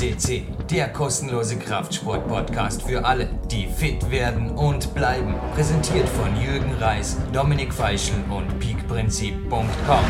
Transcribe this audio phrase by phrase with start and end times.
[0.00, 5.34] FCC, der kostenlose Kraftsport-Podcast für alle, die fit werden und bleiben.
[5.54, 10.04] Präsentiert von Jürgen Reis, Dominik Feischl und peakprinzip.com.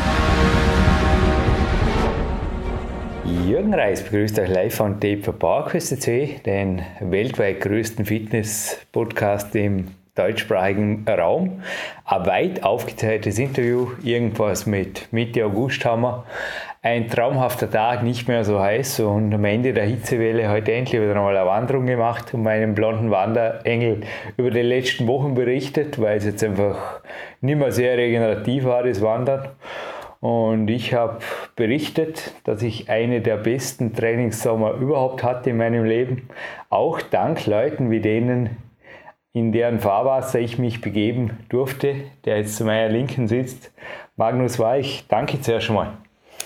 [3.45, 6.07] Jürgen Reis begrüßt euch live von Tape for PowerQuest
[6.45, 11.61] den weltweit größten Fitness-Podcast im deutschsprachigen Raum.
[12.05, 16.25] Ein weit aufgezeichnetes Interview, irgendwas mit Mitte August haben wir.
[16.83, 21.15] Ein traumhafter Tag, nicht mehr so heiß und am Ende der Hitzewelle heute endlich wieder
[21.15, 24.01] einmal eine Wanderung gemacht und meinen blonden Wanderengel
[24.35, 27.01] über die letzten Wochen berichtet, weil es jetzt einfach
[27.39, 29.49] nicht mehr sehr regenerativ war, das Wandern.
[30.21, 31.19] Und ich habe
[31.55, 36.29] berichtet, dass ich eine der besten Trainingssommer überhaupt hatte in meinem Leben.
[36.71, 38.57] Auch dank Leuten wie denen,
[39.33, 41.93] in deren Fahrwasser ich mich begeben durfte,
[42.25, 43.71] der jetzt zu meiner Linken sitzt.
[44.15, 45.93] Magnus Weich, danke zuerst schon mal.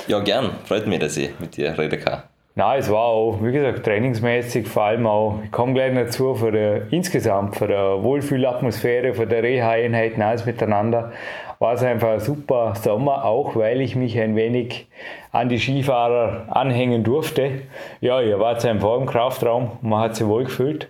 [0.07, 0.51] Ja, gern.
[0.65, 2.23] Freut mich, dass ich mit dir reden kann.
[2.57, 6.53] Nein, es war auch, wie gesagt, trainingsmäßig, vor allem auch, ich komme gleich dazu, von
[6.53, 11.11] der, insgesamt von der Wohlfühlatmosphäre, von der Reha-Einheiten, alles miteinander,
[11.59, 14.87] war es einfach ein super Sommer, auch weil ich mich ein wenig
[15.33, 17.63] an die Skifahrer anhängen durfte.
[17.99, 20.87] Ja, ihr wart einfach im Kraftraum, man hat sich wohl gefühlt.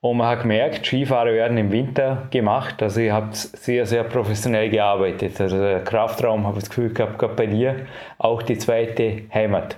[0.00, 2.82] Und man hat gemerkt, Skifahrer werden im Winter gemacht.
[2.82, 5.40] Also ihr habt sehr, sehr professionell gearbeitet.
[5.40, 7.86] Also der Kraftraum, habe ich das Gefühl gehabt, gerade bei dir
[8.18, 9.76] auch die zweite Heimat.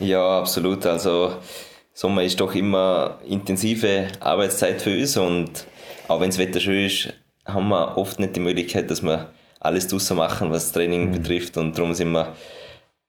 [0.00, 0.86] Ja, absolut.
[0.86, 1.34] Also
[1.92, 5.66] Sommer ist doch immer intensive Arbeitszeit für uns und
[6.06, 7.12] auch wenn das Wetter schön ist,
[7.44, 11.12] haben wir oft nicht die Möglichkeit, dass wir alles draussen machen, was Training mhm.
[11.12, 12.34] betrifft und darum sind wir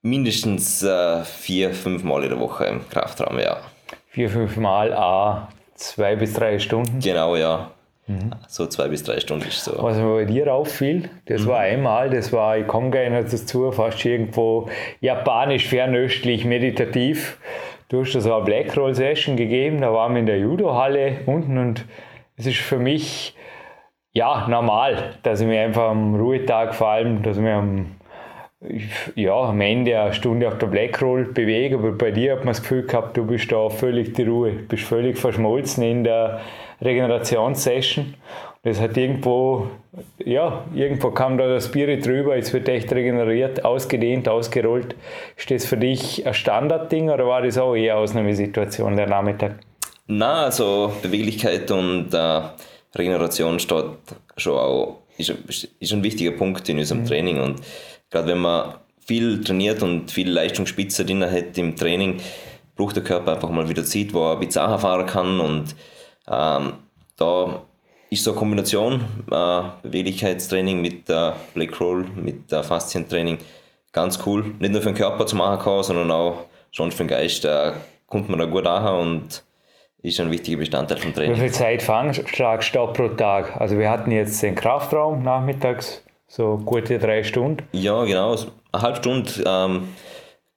[0.02, 3.58] mindestens äh, vier, fünf Mal in der Woche im Kraftraum, ja.
[4.08, 5.50] Vier, fünf Mal, ah,
[5.80, 7.00] Zwei bis drei Stunden?
[7.00, 7.72] Genau, ja.
[8.06, 8.32] Mhm.
[8.50, 9.82] So zwei bis drei Stunden ist so.
[9.82, 11.48] Was mir bei dir auffiel, das mhm.
[11.48, 14.68] war einmal, das war, ich komme gleich noch dazu, fast irgendwo
[15.00, 17.40] japanisch, fernöstlich, meditativ.
[17.88, 21.58] Du hast da so eine Blackroll Session gegeben, da waren wir in der Judo-Halle unten
[21.58, 21.86] und
[22.36, 23.38] es ist für mich
[24.12, 27.96] ja normal, dass ich mich einfach am Ruhetag vor allem, dass ich mich am
[29.16, 32.62] ja, am Ende eine Stunde auf der Blackroll bewegen, aber bei dir hat man das
[32.62, 36.42] Gefühl gehabt, du bist da völlig die Ruhe, bist völlig verschmolzen in der
[36.82, 38.16] Regenerationssession.
[38.64, 39.68] Das hat irgendwo,
[40.24, 44.96] ja, irgendwo kam da der Spirit drüber, jetzt wird echt regeneriert, ausgedehnt, ausgerollt.
[45.38, 49.60] Ist das für dich ein Standardding oder war das auch eher Ausnahmesituation der Nachmittag?
[50.08, 52.42] Na, also Beweglichkeit und äh,
[52.96, 53.86] Regeneration steht
[54.36, 57.06] schon auch, ist, ist ein wichtiger Punkt in unserem mhm.
[57.06, 57.62] Training und
[58.10, 62.20] gerade wenn man viel trainiert und viel Leistungsspitze drin hat im Training,
[62.76, 65.76] braucht der Körper einfach mal wieder Zeit, wo er ein bisschen fahren kann und
[66.28, 66.74] ähm,
[67.18, 67.62] da
[68.10, 73.38] ist so eine Kombination äh, Beweglichkeitstraining mit äh, Black Roll, mit äh, Faszientraining
[73.92, 74.56] ganz cool.
[74.60, 77.74] Nicht nur für den Körper zu machen kann, sondern auch schon für den Geist äh,
[78.08, 79.44] kommt man da gut an und
[80.02, 81.36] ist ein wichtiger Bestandteil vom Training.
[81.36, 83.60] Wie viel Zeit veranschlagst du pro Tag?
[83.60, 87.64] Also wir hatten jetzt den Kraftraum nachmittags so gute drei Stunden?
[87.72, 88.36] Ja, genau.
[88.72, 89.90] Eine halbe Stunde ähm,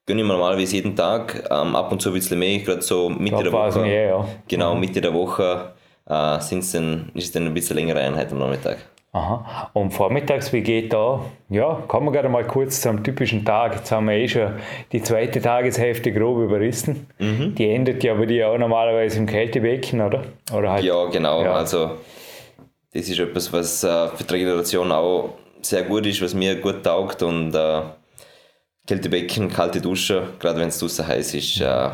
[0.07, 1.49] gönne ich mir normalerweise jeden Tag.
[1.51, 3.81] Ähm, ab und zu ein bisschen mehr, gerade so Mitte der Woche.
[3.81, 4.29] Mehr, ja.
[4.47, 4.81] Genau, mhm.
[4.81, 5.73] Mitte der Woche
[6.07, 8.79] äh, sind's dann, ist es dann ein bisschen längere Einheit am Nachmittag.
[9.15, 9.71] Aha.
[9.75, 11.23] Und vormittags, wie geht da?
[11.51, 13.75] Ja, kommen wir gerade mal kurz zum typischen Tag.
[13.77, 14.55] Jetzt haben wir eh schon
[14.91, 17.07] die zweite Tageshälfte grob überrissen.
[17.19, 17.55] Mhm.
[17.55, 20.23] Die endet ja bei dir auch normalerweise im Kältebecken, oder?
[20.51, 21.43] oder halt, ja, genau.
[21.43, 21.53] Ja.
[21.53, 21.99] Also,
[22.95, 26.83] das ist etwas, was äh, für die Regeneration auch sehr gut ist, was mir gut
[26.83, 27.83] taugt und äh,
[28.87, 31.91] Kältebecken, kalte Dusche, gerade wenn es draußen heiß ist, äh,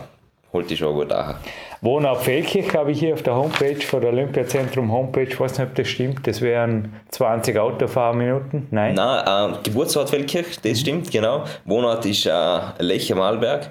[0.53, 1.35] holt die schon gut an.
[1.81, 5.69] Wohnort Feldkirch habe ich hier auf der Homepage von der Olympiazentrum Homepage, ich weiß nicht,
[5.69, 8.95] ob das stimmt, das wären 20 Autofahrminuten, nein?
[8.95, 10.77] Nein, äh, Geburtsort Feldkirch, das mhm.
[10.77, 11.45] stimmt, genau.
[11.65, 13.71] Wohnort ist äh, Lech am Arlberg.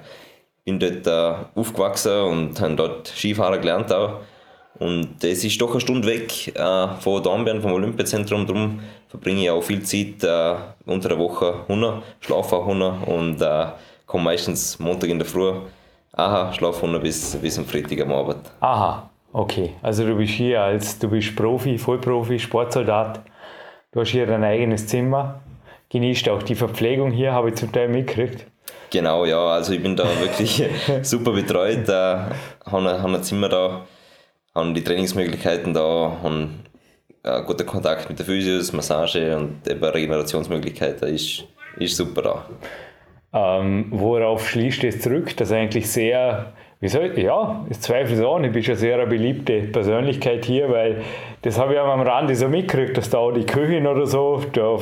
[0.64, 4.20] Bin dort äh, aufgewachsen und habe dort Skifahrer gelernt auch.
[4.78, 8.46] Und das ist doch eine Stunde weg äh, von Dornbirn, vom Olympiazentrum.
[8.46, 10.54] Darum verbringe ich auch viel Zeit äh,
[10.86, 13.66] unter der Woche Hunde, schlafe auch Hunde und äh,
[14.06, 15.52] komme meistens Montag in der Früh,
[16.12, 18.50] aha, schlafe Hunde bis, bis am Freitag am Abend.
[18.60, 19.74] Aha, okay.
[19.82, 23.20] Also du bist hier als, du bist Profi, Vollprofi, Sportsoldat.
[23.92, 25.40] Du hast hier dein eigenes Zimmer,
[25.90, 28.46] genießt auch die Verpflegung hier, habe ich zum Teil mitgekriegt.
[28.90, 30.62] Genau, ja, also ich bin da wirklich
[31.02, 31.92] super betreut, äh,
[32.66, 33.82] habe, habe ein Zimmer da
[34.58, 36.64] haben die Trainingsmöglichkeiten da, haben
[37.22, 41.44] äh, guten Kontakt mit der Physios, Massage und eben Regenerationsmöglichkeiten ist,
[41.78, 42.46] ist super da.
[43.32, 48.38] Ähm, worauf schließt es zurück, dass eigentlich sehr wie soll, ja, ich zweifle es auch
[48.38, 51.02] nicht, du bist eine sehr beliebte Persönlichkeit hier, weil
[51.42, 54.40] das habe ich auch am Rande so mitgekriegt, dass da auch die Köchin oder so,
[54.52, 54.76] da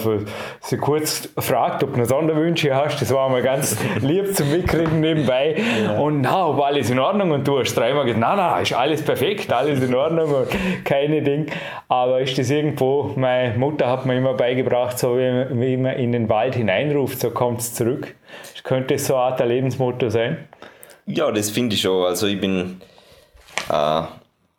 [0.60, 5.00] sie kurz fragt, ob du noch Sonderwünsche hast, das war mal ganz lieb zum Mitkriegen
[5.00, 5.98] nebenbei ja.
[5.98, 9.02] und na, ob alles in Ordnung und du hast dreimal gesagt, na, na, ist alles
[9.02, 10.48] perfekt, alles in Ordnung und
[10.84, 11.46] keine Ding,
[11.88, 16.12] aber ist das irgendwo, meine Mutter hat mir immer beigebracht, so wie, wie man in
[16.12, 18.14] den Wald hineinruft, so kommt es zurück.
[18.64, 20.48] Könnte so eine Art Lebensmotto sein?
[21.06, 22.04] Ja, das finde ich schon.
[22.04, 22.80] Also ich bin
[23.68, 24.02] äh,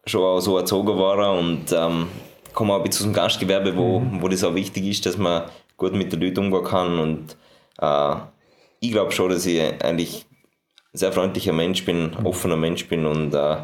[0.06, 2.08] schon auch so erzogen worden und ähm,
[2.54, 4.22] komme auch ein bisschen dem Gastgewerbe, wo, mhm.
[4.22, 5.44] wo das auch wichtig ist, dass man
[5.76, 7.38] gut mit den Leuten umgehen kann und
[7.80, 8.16] äh,
[8.80, 10.26] ich glaube schon, dass ich eigentlich
[10.94, 12.26] ein sehr freundlicher Mensch bin, mhm.
[12.26, 13.58] offener Mensch bin und äh,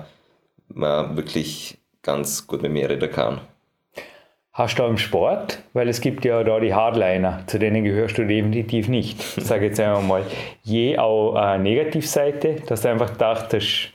[0.68, 3.42] man wirklich ganz gut mit mir reden kann.
[4.54, 5.64] Hast du auch im Sport?
[5.74, 9.20] Weil es gibt ja da die Hardliner, zu denen gehörst du definitiv nicht.
[9.36, 10.22] Ich sage jetzt einfach mal,
[10.62, 13.90] je auch eine Negativseite, dass du einfach dachtest,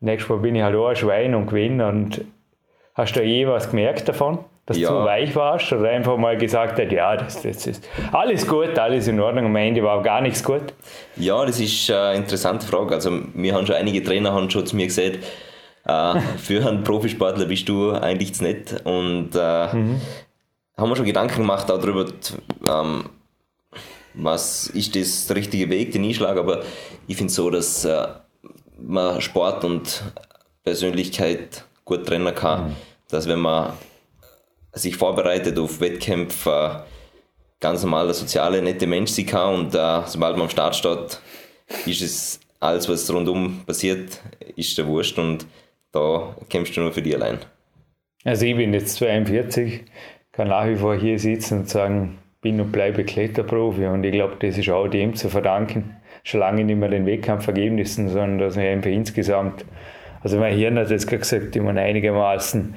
[0.00, 2.24] nächstes Mal bin ich halt auch ein Schwein und gewinne und
[2.94, 4.38] hast du je was gemerkt davon?
[4.64, 4.88] Dass ja.
[4.88, 9.06] du weich warst oder einfach mal gesagt hast, ja, das, das ist alles gut, alles
[9.06, 10.72] in Ordnung, am Ende war auch gar nichts gut?
[11.16, 12.94] Ja, das ist eine interessante Frage.
[12.94, 15.18] Also, mir haben schon einige Trainer haben schon zu mir gesagt,
[15.90, 18.80] äh, für einen Profisportler bist du eigentlich zu nett.
[18.84, 20.00] Und äh, mhm.
[20.76, 22.06] haben wir schon Gedanken gemacht auch darüber,
[22.66, 23.04] ähm,
[24.14, 26.36] was ist das der richtige Weg, den Einschlag.
[26.36, 26.62] Aber
[27.06, 28.06] ich finde es so, dass äh,
[28.78, 30.02] man Sport und
[30.62, 32.70] Persönlichkeit gut trennen kann.
[32.70, 32.76] Mhm.
[33.08, 33.72] Dass wenn man
[34.72, 36.84] sich vorbereitet auf Wettkämpfe,
[37.58, 41.20] ganz normal der soziale, nette Mensch sein kann und äh, sobald man am Start steht,
[41.86, 44.20] ist es alles, was rundum passiert,
[44.56, 45.46] ist der Wurst und
[45.92, 47.38] da kämpfst du nur für dich allein.
[48.24, 49.84] Also ich bin jetzt 42,
[50.32, 54.36] kann nach wie vor hier sitzen und sagen, bin und bleibe Kletterprofi und ich glaube,
[54.40, 55.96] das ist auch dem zu verdanken.
[56.22, 59.64] Schon lange nicht mehr den Wettkampfergebnissen, sondern dass man einfach insgesamt,
[60.22, 62.74] also mein Hirn hat jetzt gesagt, ich meine einigermaßen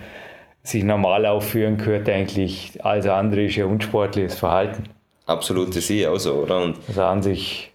[0.64, 4.84] sich normal aufführen gehört eigentlich, alles andere ist ja unsportliches Verhalten.
[5.26, 6.64] Absolut, das sehe ich auch so, oder?
[6.64, 7.73] Und also an sich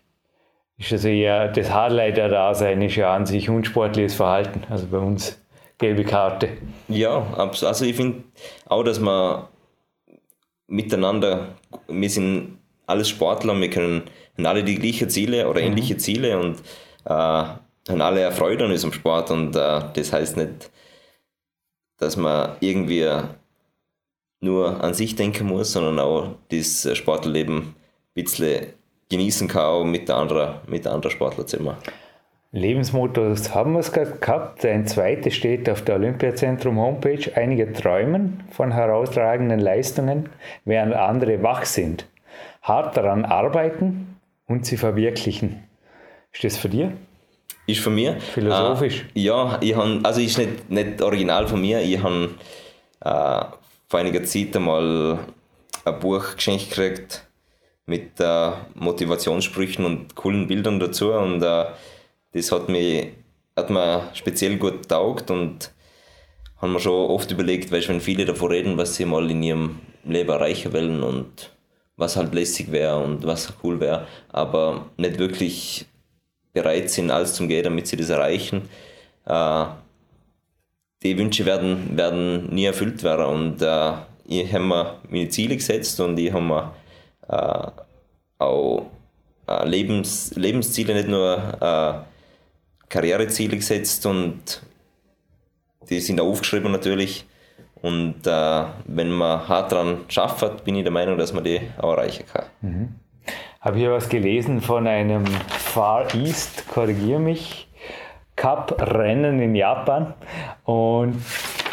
[0.79, 4.63] ist also eher das Hardleiter-Dasein ist ja an sich unsportliches Verhalten.
[4.71, 5.41] Also bei uns
[5.79, 6.51] gelbe Karte.
[6.89, 8.25] Ja, also ich finde
[8.67, 9.45] auch, dass man
[10.67, 11.49] miteinander,
[11.89, 14.03] wir sind alles Sportler, wir können
[14.39, 15.69] haben alle die gleichen Ziele oder mhm.
[15.69, 15.99] ähnliche mhm.
[15.99, 16.61] Ziele und
[17.05, 20.71] äh, haben alle Erfreut an unserem Sport und äh, das heißt nicht,
[21.99, 23.11] dass man irgendwie
[24.41, 27.75] nur an sich denken muss, sondern auch das Sportleben ein
[28.15, 28.69] bisschen
[29.09, 31.77] genießen kann, auch mit der anderen, mit der anderen Sportler zusammen.
[32.51, 34.65] Lebensmottos haben wir es gerade gehabt.
[34.65, 37.31] Ein zweites steht auf der Olympiazentrum Homepage.
[37.35, 40.31] Einige träumen von herausragenden Leistungen,
[40.65, 42.07] während andere wach sind.
[42.63, 44.17] Hart daran arbeiten
[44.47, 45.63] und sie verwirklichen.
[46.33, 46.93] Ist das für dir?
[47.67, 48.19] Ist von mir.
[48.19, 49.05] Philosophisch.
[49.15, 51.81] Äh, ja, ich habe, also ist nicht, nicht original von mir.
[51.83, 52.31] Ich habe
[53.01, 53.45] äh,
[53.89, 55.19] vor einiger Zeit einmal
[55.85, 57.28] ein Buch geschenkt gekriegt
[57.89, 61.65] mit äh, Motivationssprüchen und coolen Bildern dazu und äh,
[62.33, 63.09] das hat, mich,
[63.57, 65.73] hat mir speziell gut getaugt und
[66.59, 69.81] haben mir schon oft überlegt, weil wenn viele davon reden, was sie mal in ihrem
[70.05, 71.51] Leben erreichen wollen und
[71.97, 75.87] was halt lässig wäre und was cool wäre, aber nicht wirklich
[76.53, 78.69] bereit sind, alles zum Gehen, damit sie das erreichen.
[79.25, 79.65] Äh,
[81.03, 83.93] die Wünsche werden, werden nie erfüllt werden und äh,
[84.27, 86.75] ich habe mir meine Ziele gesetzt und ich habe mir
[87.29, 87.71] äh,
[88.39, 88.87] auch
[89.47, 94.63] äh, Lebens, Lebensziele, nicht nur äh, Karriereziele gesetzt und
[95.89, 97.27] die sind auch aufgeschrieben natürlich.
[97.81, 101.93] Und äh, wenn man hart daran schafft, bin ich der Meinung, dass man die auch
[101.93, 102.47] erreichen kann.
[102.61, 102.95] Mhm.
[103.61, 107.68] Habe hier was gelesen von einem Far East, korrigiere mich,
[108.39, 110.15] Cup-Rennen in Japan.
[110.65, 111.17] Und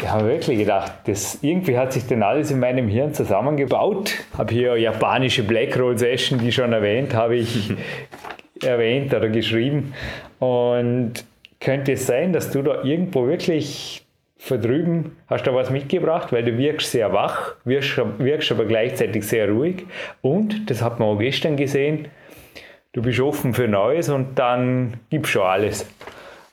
[0.02, 4.12] ich habe wirklich gedacht, das, irgendwie hat sich denn alles in meinem Hirn zusammengebaut.
[4.36, 7.72] Habe hier japanische Blackroll Session, die schon erwähnt, habe ich
[8.62, 9.94] erwähnt oder geschrieben.
[10.38, 11.24] Und
[11.60, 14.02] könnte es sein, dass du da irgendwo wirklich
[14.36, 19.48] verdrüben hast du was mitgebracht, weil du wirkst sehr wach, wirkst, wirkst aber gleichzeitig sehr
[19.48, 19.84] ruhig.
[20.20, 22.08] Und, das hat man auch gestern gesehen,
[22.92, 25.86] du bist offen für Neues und dann gibst du alles.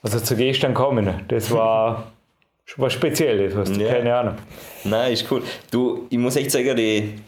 [0.03, 2.11] Also zu gestern kommen, das war
[2.65, 3.93] schon was Spezielles, hast du ja.
[3.93, 4.35] keine Ahnung.
[4.83, 5.41] Nein, ist cool.
[5.71, 7.21] Du, ich muss echt sagen, die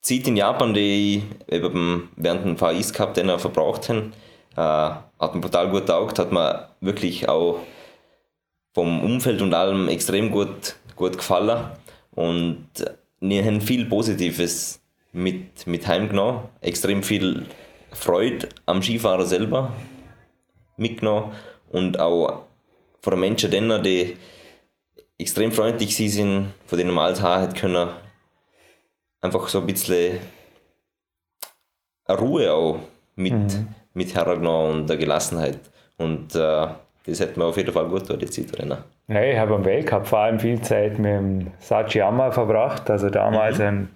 [0.00, 4.14] Zeit in Japan, die ich eben während dem Far East Cup den wir verbraucht haben,
[4.56, 7.60] äh, hat mir total gut taugt, hat mir wirklich auch
[8.72, 11.72] vom Umfeld und allem extrem gut, gut gefallen.
[12.12, 12.68] Und
[13.20, 14.80] wir haben viel Positives
[15.12, 17.44] mit, mit heimgenommen, extrem viel
[17.92, 19.74] Freude am Skifahren selber
[20.78, 21.32] mitgenommen
[21.72, 22.42] und auch
[23.00, 24.16] von Menschen, denen, die
[25.18, 27.88] extrem freundlich sind, von denen man alles haben können,
[29.20, 30.18] einfach so ein bisschen
[32.04, 32.78] eine Ruhe auch
[33.16, 33.68] mit, mhm.
[33.94, 35.60] mit hergenommen und eine Gelassenheit.
[35.98, 36.66] Und äh,
[37.06, 38.76] das hätte mir auf jeden Fall gut die Zeit drin.
[39.08, 43.58] Ja, ich habe am Weltcup vor allem viel Zeit mit dem Sachiyama verbracht, also damals
[43.58, 43.64] mhm.
[43.64, 43.88] ein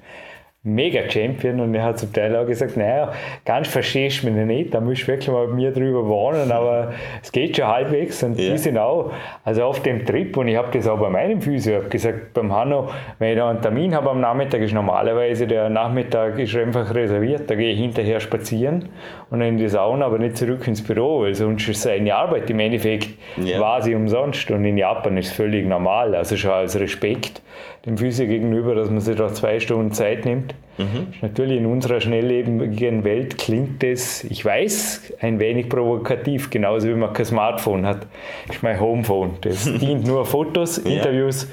[0.66, 3.12] Mega-Champion und er hat zum Teil auch gesagt, naja,
[3.44, 6.92] ganz verstehst du mich nicht, da musst du wirklich mal mit mir drüber warnen, aber
[7.23, 8.50] es geht schon halbwegs und ja.
[8.50, 9.12] die sind auch,
[9.44, 12.88] also auf dem Trip und ich habe das auch bei meinem Physio gesagt, beim Hanno,
[13.18, 17.49] wenn ich da einen Termin habe am Nachmittag, ist normalerweise der Nachmittag ist einfach reserviert,
[17.49, 18.88] da gehe ich hinterher spazieren
[19.30, 22.58] und in die Sauna, aber nicht zurück ins Büro, weil sonst ist seine Arbeit im
[22.58, 23.80] Endeffekt ja.
[23.80, 27.40] sie umsonst und in Japan ist es völlig normal, also schon als Respekt
[27.87, 30.55] dem Physio gegenüber, dass man sich da zwei Stunden Zeit nimmt.
[30.76, 31.07] Mhm.
[31.23, 37.12] Natürlich in unserer schnelllebigen Welt klingt das, ich weiß, ein wenig provokativ, genauso wie man
[37.12, 38.07] kein Smartphone hat.
[38.47, 39.35] Das ist mein Homephone.
[39.40, 41.47] Das dient nur Fotos, Interviews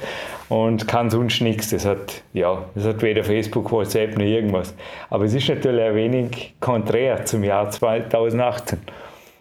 [0.49, 0.57] ja.
[0.57, 1.69] und kann sonst nichts.
[1.69, 4.75] Das hat, ja, das hat weder Facebook, WhatsApp noch irgendwas.
[5.09, 8.79] Aber es ist natürlich ein wenig konträr zum Jahr 2018.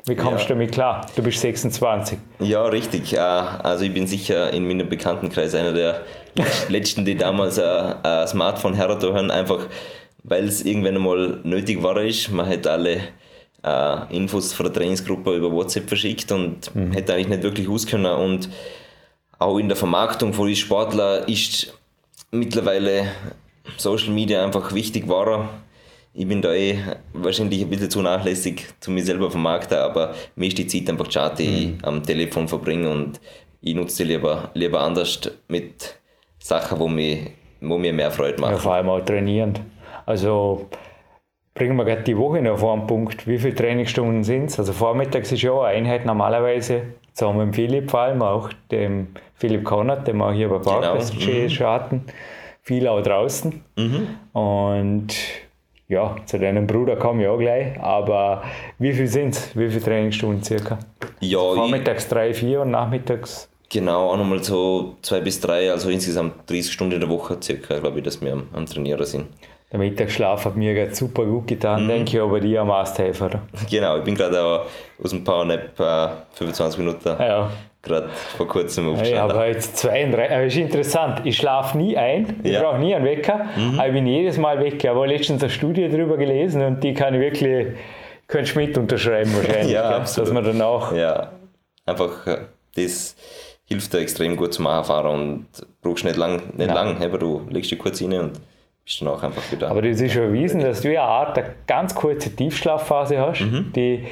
[0.04, 0.48] Wie kommst ja.
[0.48, 1.06] du damit klar?
[1.14, 2.18] Du bist 26.
[2.40, 3.18] Ja, richtig.
[3.20, 6.00] Also ich bin sicher in meinem Bekanntenkreis einer der
[6.68, 9.68] letzten, die damals ein Smartphone hergetan einfach
[10.24, 11.96] weil es irgendwann einmal nötig war.
[12.02, 12.30] Ist.
[12.30, 13.00] Man hat alle
[13.62, 16.92] äh, Infos von der Trainingsgruppe über WhatsApp verschickt und mhm.
[16.92, 18.12] hätte eigentlich nicht wirklich auskennen.
[18.12, 18.48] Und
[19.38, 21.74] auch in der Vermarktung von den Sportlern ist
[22.30, 23.06] mittlerweile
[23.76, 25.48] Social Media einfach wichtig geworden
[26.14, 26.78] ich bin da eh
[27.14, 31.10] wahrscheinlich ein bisschen zu nachlässig zu mir selber vermarkten, aber mir ist die Zeit einfach
[31.10, 31.78] schade, die mhm.
[31.78, 33.20] ich am Telefon verbringe und
[33.60, 35.98] ich nutze sie lieber, lieber anders mit
[36.38, 37.28] Sachen, wo mir,
[37.60, 38.54] wo mir mehr Freude machen.
[38.54, 39.60] Ja, vor allem auch trainierend.
[40.04, 40.68] Also
[41.54, 43.26] bringen wir gerade die Woche noch vor einen Punkt.
[43.26, 44.58] Wie viele Trainingsstunden sind es?
[44.58, 46.82] Also vormittags ist ja auch eine Einheit normalerweise,
[47.14, 51.48] zusammen mit Philipp vor allem, auch dem Philipp Konrad, den wir hier bei Parkfest genau.
[51.48, 51.72] mhm.
[51.72, 52.04] hatten.
[52.62, 53.62] Viel auch draußen.
[53.76, 54.08] Mhm.
[54.32, 55.14] Und
[55.92, 58.42] ja, zu deinem Bruder komme ich auch gleich, aber
[58.78, 59.56] wie viel sind es?
[59.56, 60.78] Wie viele Trainingsstunden circa?
[61.20, 63.48] Ja, Vormittags drei, vier und nachmittags?
[63.68, 67.78] Genau, auch nochmal so zwei bis drei, also insgesamt 30 Stunden in der Woche circa,
[67.78, 69.26] glaube ich, dass wir am, am Trainieren sind.
[69.70, 71.88] Der Mittagsschlaf hat mir gerade super gut getan, mhm.
[71.88, 73.42] denke ich, aber dir am Masthelfer.
[73.70, 74.62] Genau, ich bin gerade
[75.02, 77.50] aus dem Powernap äh, 25 Minuten ja
[77.82, 79.16] gerade vor kurzem aufgestanden.
[79.16, 82.62] Ja, aber jetzt 32, aber ist interessant, ich schlafe nie ein, ich ja.
[82.62, 83.78] brauche nie einen Wecker, mhm.
[83.78, 84.82] aber ich bin jedes Mal weg.
[84.82, 87.68] Ich habe letztens eine Studie darüber gelesen und die kann ich wirklich,
[88.28, 90.28] könnte mit unterschreiben wahrscheinlich, ja, absolut.
[90.28, 90.92] dass man dann auch...
[90.92, 91.32] Ja,
[91.84, 92.38] einfach, äh,
[92.76, 93.16] das
[93.64, 95.46] hilft dir extrem gut zum Anfahren und
[95.82, 96.74] brauchst nicht lang, nicht ja.
[96.74, 98.40] lang, aber du legst dich kurz rein und
[98.84, 99.70] bist dann auch einfach wieder...
[99.70, 103.72] Aber das ist schon erwiesen, dass du eine Art eine ganz kurze Tiefschlafphase hast, mhm.
[103.74, 104.06] die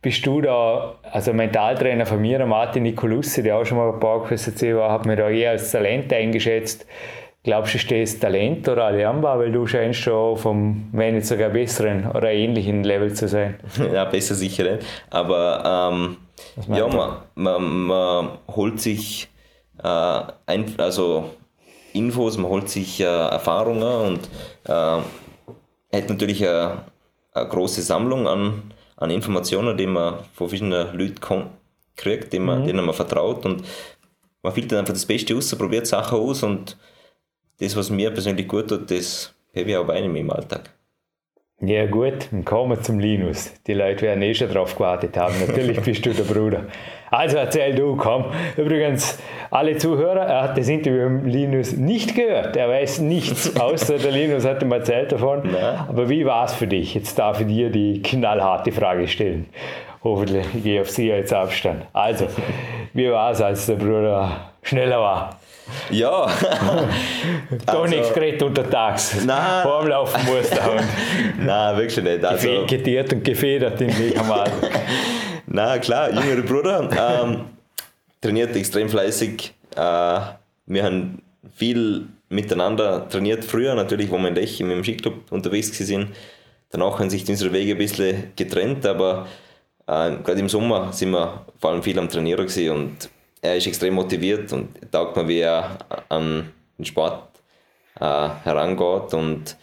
[0.00, 4.24] bist du da, also Mentaltrainer von mir, Martin Nicolussi, der auch schon mal ein paar
[4.24, 6.86] QSC war, hat mir da eher als Talent eingeschätzt.
[7.42, 12.10] Glaubst du, das Talent oder erlernbar, weil du scheinst schon vom, wenn nicht sogar besseren
[12.10, 13.58] oder ähnlichen Level zu sein?
[13.92, 14.84] Ja, besser sicher nicht.
[15.10, 16.16] Aber ähm,
[16.68, 19.28] ja, man, man, man, holt sich
[19.82, 21.30] äh, ein, also
[21.92, 24.28] Infos, man holt sich äh, Erfahrungen und
[24.64, 26.82] äh, hat natürlich eine,
[27.32, 28.67] eine große Sammlung an
[28.98, 31.50] an Informationen, die man von verschiedenen Leuten
[31.96, 32.66] kriegt, denen man, mhm.
[32.66, 33.64] denen man vertraut und
[34.42, 36.76] man filtert einfach das Beste aus, probiert Sachen aus und
[37.58, 40.70] das, was mir persönlich gut tut, das habe ich auch bei einem im Alltag.
[41.60, 43.52] Ja gut, dann kommen wir zum Linus.
[43.66, 45.34] Die Leute werden eh schon drauf gewartet haben.
[45.44, 46.66] Natürlich bist du der Bruder.
[47.10, 48.26] Also erzähl du, komm.
[48.56, 49.18] Übrigens,
[49.50, 52.56] alle Zuhörer, er hat das Interview mit Linus nicht gehört.
[52.56, 55.40] Er weiß nichts, außer der Linus hat ihm erzählt davon.
[55.50, 55.80] Nein.
[55.88, 56.94] Aber wie war es für dich?
[56.94, 59.46] Jetzt darf ich dir die knallharte Frage stellen.
[60.04, 61.82] Hoffentlich, ich gehe auf Sie jetzt Abstand.
[61.92, 62.28] Also,
[62.94, 65.40] wie war es, als der Bruder schneller war?
[65.90, 66.26] Ja.
[67.66, 69.24] Doch also, nichts geredet untertags.
[69.24, 69.62] Nein.
[69.62, 70.82] Vor dem Laufen muss der Hund.
[71.38, 72.24] Nein, wirklich nicht.
[72.24, 74.44] Also, Getiert und gefedert in die Kamera.
[75.46, 76.88] Nein, klar, jüngerer Bruder.
[77.24, 77.44] Ähm,
[78.20, 79.52] trainiert extrem fleißig.
[79.76, 80.20] Äh,
[80.66, 81.22] wir haben
[81.56, 86.08] viel miteinander trainiert früher, natürlich, wo wir in Lech im Skiclub unterwegs sind.
[86.70, 89.26] Danach haben sich unsere Wege ein bisschen getrennt, aber
[89.86, 92.46] äh, gerade im Sommer sind wir vor allem viel am Trainieren
[92.76, 93.08] und
[93.40, 95.78] er ist extrem motiviert und taugt mir, wie er
[96.08, 97.28] an den Sport
[98.00, 99.14] äh, herangeht.
[99.14, 99.56] Und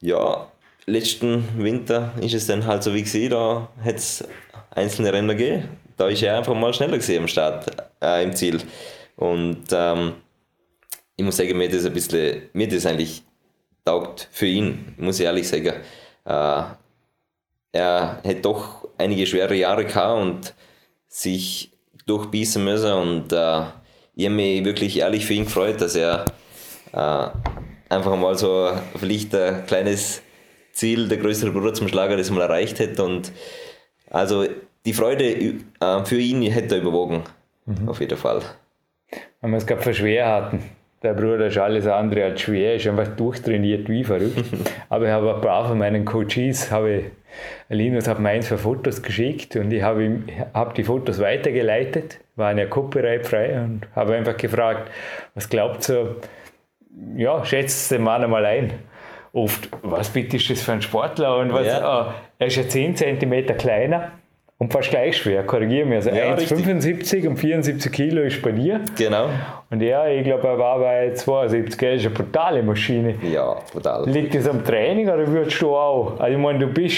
[0.00, 0.50] ja,
[0.86, 4.26] letzten Winter ist es dann halt so wie gesehen, da hat es
[4.70, 5.68] einzelne Rennen gegeben.
[5.96, 7.66] Da ist er einfach mal schneller gesehen am Start,
[8.02, 8.60] äh, im Ziel.
[9.16, 10.14] Und ähm,
[11.16, 13.22] ich muss sagen, mir das ein bisschen, mir das eigentlich
[13.84, 15.74] taugt für ihn, muss ich ehrlich sagen.
[16.24, 16.62] Äh,
[17.74, 20.54] er hat doch einige schwere Jahre gehabt und
[21.08, 21.72] sich
[22.06, 23.62] durchbeißen müssen und äh,
[24.14, 26.24] ich habe mich wirklich ehrlich für ihn gefreut, dass er
[26.92, 27.28] äh,
[27.88, 30.22] einfach mal so vielleicht ein kleines
[30.72, 33.32] Ziel, der größere Bruder zum Schlager, das mal erreicht hätte und
[34.10, 34.46] also
[34.84, 37.22] die Freude äh, für ihn hätte er überwogen,
[37.66, 37.88] mhm.
[37.88, 38.42] auf jeden Fall.
[39.40, 40.62] Wenn wir es gerade für schwer hatten.
[41.02, 44.44] Der Bruder ist alles andere als schwer, ist einfach durchtrainiert wie verrückt.
[44.88, 47.04] Aber ich habe ein paar von meinen Coaches, habe
[47.68, 52.20] Linus hat mir eins für Fotos geschickt und ich habe, ihm, habe die Fotos weitergeleitet,
[52.36, 54.90] waren ja copyrightfrei und habe einfach gefragt,
[55.34, 56.16] was glaubt ihr,
[57.16, 58.72] ja, schätzt den Mann einmal ein.
[59.32, 61.38] Oft, was bitte ist das für ein Sportler?
[61.38, 61.80] Und was, ja.
[61.80, 64.12] ah, er ist ja 10 cm kleiner
[64.62, 65.96] und fast gleich schwer, korrigiere mich.
[65.96, 68.80] Also ja, 1,75 und 74 Kilo ist bei dir.
[68.96, 69.28] Genau.
[69.70, 73.16] Und ja, ich glaube, er war bei 72, er ist eine brutale Maschine.
[73.28, 74.08] Ja, brutal.
[74.08, 76.20] Liegt das am Training oder würdest du auch?
[76.20, 76.96] Also ich meine, du bist,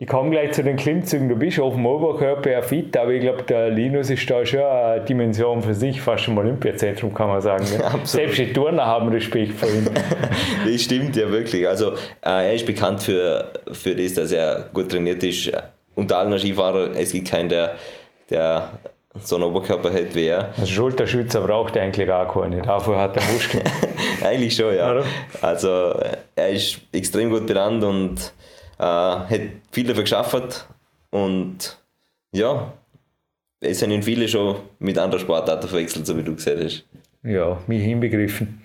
[0.00, 3.20] ich komme gleich zu den Klimmzügen, du bist auf dem Oberkörper ja fit, aber ich
[3.20, 7.40] glaube, der Linus ist da schon eine Dimension für sich, fast im Olympiazentrum, kann man
[7.40, 7.64] sagen.
[7.78, 9.86] Ja, Selbst die Turner haben Respekt vor ihm.
[10.66, 11.68] das stimmt ja wirklich.
[11.68, 15.52] Also äh, er ist bekannt für, für das, dass er gut trainiert ist
[15.98, 17.74] unter allen Skifahrer, es gibt keinen, der,
[18.30, 18.70] der
[19.20, 20.54] so einen Oberkörper hat wie er.
[20.56, 23.64] Also Schulterschützer braucht er eigentlich auch keine, dafür hat er Muskeln.
[24.22, 24.92] eigentlich schon, ja.
[24.92, 25.04] Oder?
[25.42, 26.00] Also
[26.36, 28.32] er ist extrem gut benannt und
[28.78, 29.40] äh, hat
[29.72, 30.68] viel dafür geschafft
[31.10, 31.78] und
[32.32, 32.72] ja,
[33.60, 36.84] es sind viele schon mit anderen Sportarten verwechselt, so wie du gesagt hast.
[37.24, 38.62] Ja, mich hinbegriffen.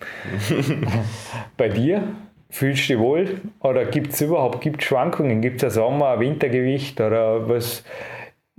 [1.58, 2.04] Bei dir?
[2.54, 3.42] Fühlst du dich wohl?
[3.62, 5.42] Oder gibt es überhaupt gibt's Schwankungen?
[5.42, 7.02] Gibt es ein Sommer-, ein Wintergewicht?
[7.02, 7.84] Oder was?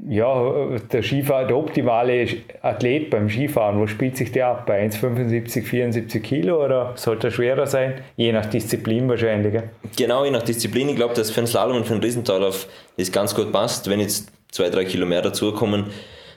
[0.09, 0.53] Ja,
[0.93, 2.27] der Skifahrer, der optimale
[2.61, 4.67] Athlet beim Skifahren, wo spielt sich der ab?
[4.67, 8.03] Bei 1,75, 74 Kilo oder sollte er schwerer sein?
[8.17, 9.63] Je nach Disziplin wahrscheinlich.
[9.97, 10.89] Genau, je nach Disziplin.
[10.89, 13.89] Ich glaube, dass für einen Slalom und für einen Riesentaulauf das ganz gut passt.
[13.89, 15.85] Wenn jetzt zwei, drei Kilo mehr dazukommen,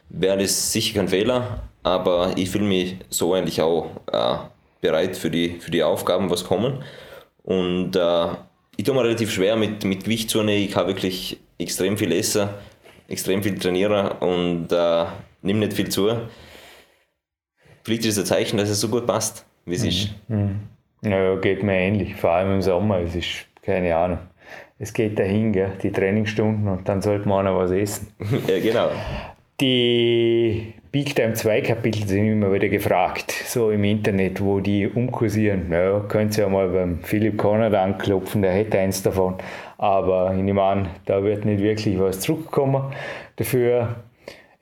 [0.10, 1.62] wäre das sicher kein Fehler.
[1.82, 4.36] Aber ich fühle mich so eigentlich auch äh,
[4.82, 6.84] bereit für die, für die Aufgaben, was kommen.
[7.48, 8.28] Und äh,
[8.76, 10.54] ich tue mir relativ schwer mit, mit Gewichtszone.
[10.54, 12.50] Ich kann wirklich extrem viel essen,
[13.08, 15.06] extrem viel trainieren und äh,
[15.44, 16.10] nehme nicht viel zu.
[17.84, 19.88] Vielleicht ist es ein Zeichen, dass es so gut passt, wie es mhm.
[19.88, 20.10] ist.
[20.28, 20.60] Mhm.
[21.04, 23.00] Ja, geht mir ähnlich, vor allem im Sommer.
[23.00, 24.20] Es ist keine Ahnung.
[24.78, 25.72] Es geht dahin, gell?
[25.82, 28.08] die Trainingsstunden und dann sollte man auch noch was essen.
[28.48, 28.92] ja, genau.
[29.62, 35.70] Die Big Time 2 Kapitel sind immer wieder gefragt, so im Internet, wo die umkursieren.
[35.70, 39.36] Ja, könnt ihr ja mal beim Philipp Conrad anklopfen, der hätte eins davon.
[39.78, 42.84] Aber ich nehme an, da wird nicht wirklich was zurückkommen.
[43.36, 43.96] Dafür,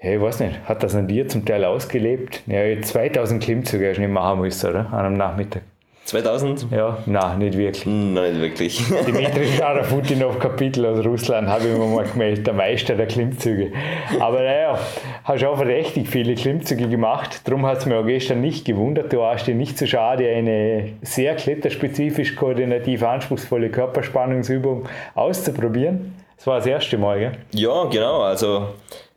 [0.01, 2.41] ja, ich weiß nicht, hat das an dir zum Teil ausgelebt?
[2.47, 4.91] Ja, 2000 Klimmzüge hast du nicht machen müssen, oder?
[4.91, 5.61] An einem Nachmittag.
[6.05, 6.67] 2000?
[6.71, 7.85] Ja, nein, nicht wirklich.
[7.87, 8.87] Nein, nicht wirklich.
[9.07, 13.71] Dimitri Scharafutinov, Kapitel aus Russland, habe ich mir mal gemeldet, der Meister der Klimmzüge.
[14.19, 14.77] Aber naja,
[15.23, 17.41] hast auch verdächtig viele Klimmzüge gemacht.
[17.45, 19.11] Darum hat es mir auch gestern nicht gewundert.
[19.11, 26.13] Du warst dir nicht so schade, eine sehr kletterspezifisch koordinativ anspruchsvolle Körperspannungsübung auszuprobieren.
[26.37, 27.31] Das war das erste Mal, gell?
[27.53, 28.21] Ja, genau.
[28.21, 28.67] Also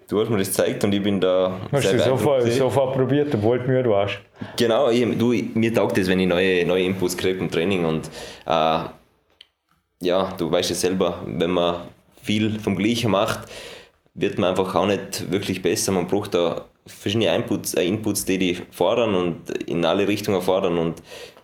[0.08, 1.60] du hast mir das gezeigt und ich bin da.
[1.70, 4.18] Hast du sofort, sofort probiert, obwohl du müde warst?
[4.56, 8.08] Genau, ich, du, mir taugt es, wenn ich neue, neue Inputs kriege im Training und
[8.46, 8.78] äh,
[10.00, 11.82] ja, du weißt es selber, wenn man
[12.22, 13.48] viel vom Gleichen macht,
[14.14, 15.92] wird man einfach auch nicht wirklich besser.
[15.92, 20.78] Man braucht da verschiedene Inputs, äh, Inputs die die fordern und in alle Richtungen fordern
[20.78, 21.00] und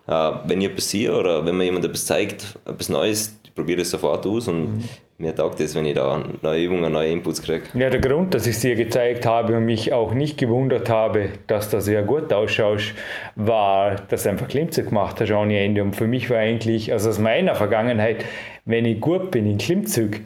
[0.07, 3.91] äh, wenn ich etwas sehe oder wenn mir jemand etwas zeigt, etwas Neues, probiere es
[3.91, 4.85] sofort aus und mhm
[5.17, 7.63] mir taugt es, wenn ich da neue Übungen, neue Inputs kriege.
[7.75, 11.29] Ja, der Grund, dass ich es dir gezeigt habe und mich auch nicht gewundert habe,
[11.47, 12.95] dass du sehr gut ausschaust,
[13.37, 15.83] war, dass du einfach Klimmzug gemacht hast ohne Ende.
[15.83, 18.25] Und für mich war eigentlich, also aus meiner Vergangenheit,
[18.65, 20.17] wenn ich gut bin in Klimmzug,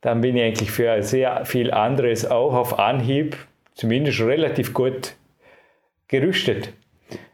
[0.00, 3.36] dann bin ich eigentlich für sehr viel anderes auch auf Anhieb,
[3.74, 5.16] zumindest relativ gut
[6.08, 6.72] gerüstet.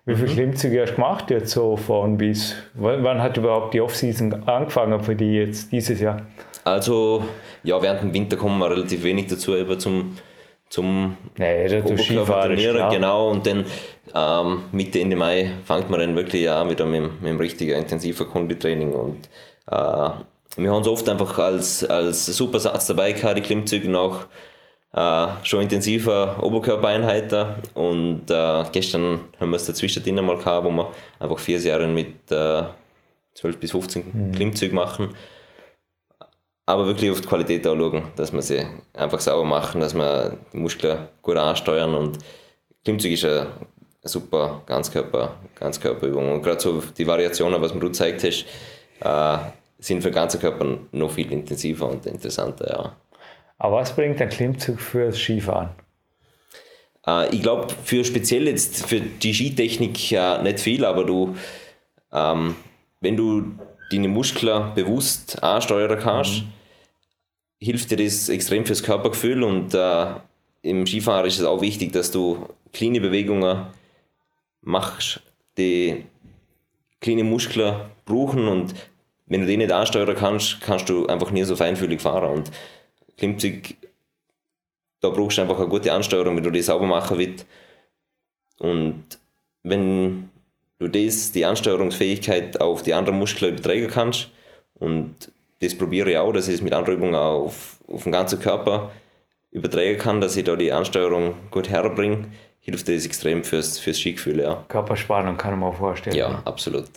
[0.05, 0.35] Wie viele mhm.
[0.35, 2.55] Klimmzüge hast du gemacht jetzt so von bis?
[2.75, 6.23] Wann hat überhaupt die Offseason angefangen für die jetzt dieses Jahr?
[6.65, 7.25] Also,
[7.63, 10.17] ja, während dem Winter kommen wir relativ wenig dazu, über zum,
[10.69, 13.65] zum naja, trainieren, genau, und dann
[14.15, 18.27] ähm, Mitte, Ende Mai fängt man dann wirklich an wieder mit, mit einem richtigen intensiven
[18.27, 19.29] Konditraining und
[19.71, 20.11] äh,
[20.57, 24.27] wir haben es oft einfach als, als super Satz dabei gehabt, die Klimmzüge nach
[24.93, 30.71] äh, schon intensiver Oberkörpereinheiten und äh, gestern haben wir es dazwischen drin mal gehabt, wo
[30.71, 32.63] wir einfach vier Jahre mit äh,
[33.35, 34.33] 12 bis 15 mhm.
[34.33, 35.15] Klimmzügen machen
[36.67, 40.37] aber wirklich auf die Qualität auch schauen, dass wir sie einfach sauber machen, dass wir
[40.53, 42.19] die Muskeln gut ansteuern und
[42.85, 43.47] Klimmzug ist eine
[44.03, 48.45] super Ganzkörper, Ganzkörperübung und gerade so die Variationen, was du gezeigt hast,
[49.01, 49.39] äh,
[49.79, 52.69] sind für den ganzen Körper noch viel intensiver und interessanter.
[52.69, 52.97] Ja.
[53.59, 55.71] Aber was bringt ein Klimmzug fürs Skifahren?
[57.07, 61.37] Äh, ich glaube, für speziell jetzt für die Skitechnik äh, nicht viel, aber du,
[62.13, 62.57] ähm,
[63.01, 63.55] wenn du
[63.91, 66.53] deine Muskeln bewusst ansteuern kannst, mhm.
[67.61, 70.07] hilft dir das extrem fürs Körpergefühl und äh,
[70.63, 73.67] im Skifahren ist es auch wichtig, dass du kleine Bewegungen
[74.63, 75.21] machst,
[75.57, 76.05] die
[77.01, 78.75] kleine Muskeln brauchen und
[79.27, 82.31] wenn du die nicht ansteuern kannst, kannst du einfach nie so feinfühlig fahren.
[82.31, 82.51] Und
[83.17, 83.75] Klimmzug,
[85.01, 87.47] da brauchst du einfach eine gute Ansteuerung, wenn du die sauber machen willst.
[88.59, 89.05] Und
[89.63, 90.31] wenn
[90.79, 94.31] du das, die Ansteuerungsfähigkeit auf die anderen Muskeln übertragen kannst,
[94.75, 95.15] und
[95.61, 98.91] das probiere ich auch, dass ich es mit Anreibung auf, auf den ganzen Körper
[99.51, 102.27] übertragen kann, dass ich da die Ansteuerung gut herbringe,
[102.61, 104.41] hilft das extrem fürs, fürs Skigefühl.
[104.41, 104.65] Ja.
[104.69, 106.17] Körperspannung kann man vorstellen.
[106.17, 106.91] Ja, absolut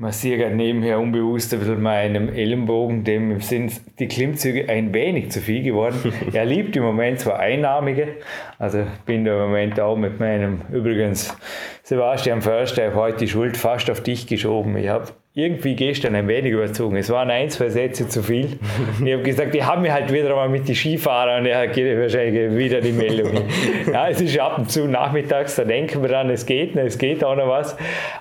[0.00, 5.62] massiere nebenher unbewusst ein bisschen meinem Ellenbogen, dem sind die Klimmzüge ein wenig zu viel
[5.62, 6.12] geworden.
[6.32, 8.16] er liebt im Moment zwar Einnahmige,
[8.58, 11.36] also bin da im Moment auch mit meinem, übrigens,
[11.82, 14.74] Sebastian Förster, ich habe heute die Schuld fast auf dich geschoben.
[14.78, 16.96] Ich habe irgendwie gestern ein wenig überzogen.
[16.96, 18.58] Es waren ein, zwei Sätze zu viel.
[19.04, 21.76] ich habe gesagt, die haben mir halt wieder einmal mit den Skifahrern und er hat
[21.76, 23.32] wahrscheinlich wieder die Meldung.
[23.92, 27.22] ja, es ist ab und zu nachmittags, da denken wir dran, es geht, es geht
[27.22, 27.76] auch noch was.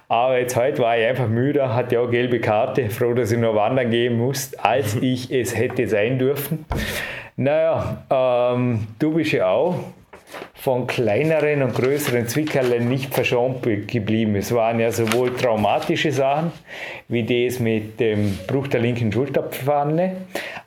[0.07, 3.39] Aber jetzt heute war ich einfach müde, hatte ja auch gelbe Karte, froh, dass ich
[3.39, 6.65] noch wandern gehen muss, als ich es hätte sein dürfen.
[7.35, 9.79] Naja, ähm, du bist ja auch
[10.53, 14.35] von kleineren und größeren Zwickerlen nicht verschont geblieben.
[14.35, 16.51] Es waren ja sowohl traumatische Sachen,
[17.07, 20.17] wie das mit dem Bruch der linken Schulterpfanne,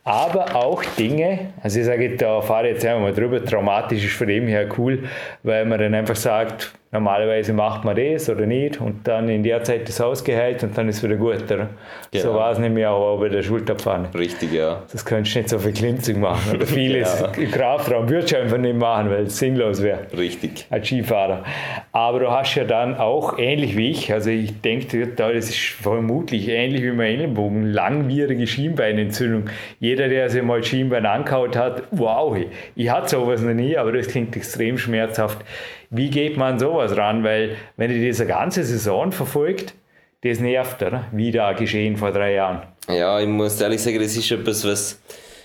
[0.05, 4.27] aber auch Dinge, also ich sage, da fahre ich jetzt einmal drüber, traumatisch ist von
[4.27, 5.05] dem her cool,
[5.43, 9.65] weil man dann einfach sagt, normalerweise macht man das oder nicht und dann in der
[9.65, 11.43] Zeit das Haus geheilt und dann ist es wieder gut.
[11.51, 11.71] Oder?
[12.11, 12.23] Genau.
[12.23, 14.11] So war es nämlich auch bei der Schulterpfanne.
[14.15, 14.83] Richtig, ja.
[14.93, 16.57] Das kannst du nicht so viel Klimmzug machen.
[16.57, 17.33] Oder vieles genau.
[17.33, 20.01] im Kraftraum würdest du einfach nicht machen, weil es sinnlos wäre.
[20.17, 20.67] Richtig.
[20.69, 21.45] Als Skifahrer.
[21.93, 26.49] Aber du hast ja dann auch, ähnlich wie ich, also ich denke, das ist vermutlich
[26.49, 29.45] ähnlich wie mein Ellenbogen, langwierige Schienbeinentzündung.
[29.81, 32.37] Jeder, der sich mal Schienbein angehaut hat, wow,
[32.77, 35.39] ich hatte sowas noch nie, aber das klingt extrem schmerzhaft
[35.93, 37.23] wie geht man sowas ran?
[37.23, 39.75] Weil, wenn ihr diese ganze Saison verfolgt,
[40.23, 41.05] das nervt, oder?
[41.13, 42.63] Wie da geschehen vor drei Jahren.
[42.89, 45.01] Ja, ich muss ehrlich sagen, das ist etwas, was,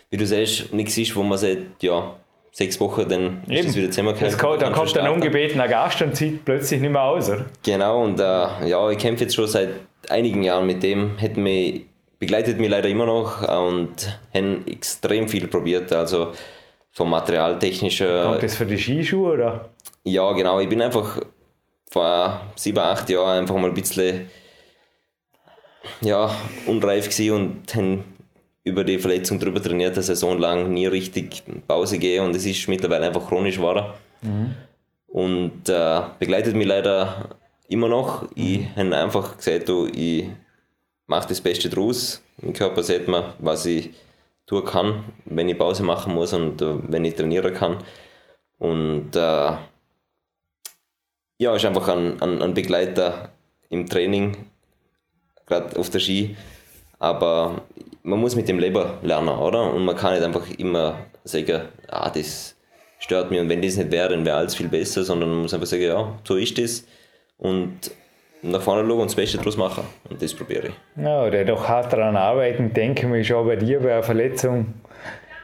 [0.10, 2.16] wie du sagst, nichts ist, wo man seit ja,
[2.52, 3.70] sechs Wochen dann ist Eben.
[3.70, 4.38] es wieder zusammengekommen.
[4.38, 7.46] Kommt, dann kommt ein ungebetener Gast und zieht plötzlich nicht mehr aus, oder?
[7.64, 8.24] Genau, und äh,
[8.70, 9.70] ja, ich kämpfe jetzt schon seit
[10.10, 11.18] einigen Jahren mit dem.
[11.18, 11.86] Hätten mich,
[12.20, 15.92] begleitet mich leider immer noch und haben extrem viel probiert.
[15.92, 16.32] Also
[16.92, 18.08] vom Materialtechnischen.
[18.24, 19.70] Kommt das für die Skischuhe, oder?
[20.08, 20.62] Ja, genau.
[20.62, 21.20] Ich bin einfach
[21.90, 24.30] vor sieben, acht Jahren einfach mal ein bisschen
[26.00, 26.34] ja,
[26.66, 28.04] unreif gewesen und
[28.64, 32.70] über die Verletzung drüber trainiert, eine Saison lang nie richtig Pause gehe und es ist
[32.70, 33.86] mittlerweile einfach chronisch geworden.
[34.22, 34.56] Mhm.
[35.08, 37.36] Und äh, begleitet mich leider
[37.68, 38.30] immer noch.
[38.34, 38.78] Ich mhm.
[38.78, 40.30] habe einfach gesagt, du, ich
[41.06, 42.22] mache das Beste draus.
[42.42, 43.90] Mein Körper sieht mir, was ich
[44.46, 47.84] tun kann, wenn ich Pause machen muss und äh, wenn ich trainieren kann.
[48.58, 49.52] Und äh,
[51.38, 53.30] ja, ist einfach ein, ein, ein Begleiter
[53.70, 54.38] im Training,
[55.46, 56.36] gerade auf der Ski.
[57.00, 57.62] Aber
[58.04, 59.74] man muss mit dem Leben lernen, oder?
[59.74, 62.56] Und man kann nicht einfach immer sagen, ah, das
[63.00, 65.54] stört mich und wenn das nicht wäre, dann wäre alles viel besser, sondern man muss
[65.54, 66.86] einfach sagen, ja, so ist das
[67.38, 67.92] und
[68.42, 69.84] nach vorne schauen und das Beste daraus machen.
[70.10, 71.04] Und das probiere ich.
[71.04, 74.74] Ja, oder doch hart daran arbeiten, denke ich schon bei dir bei einer Verletzung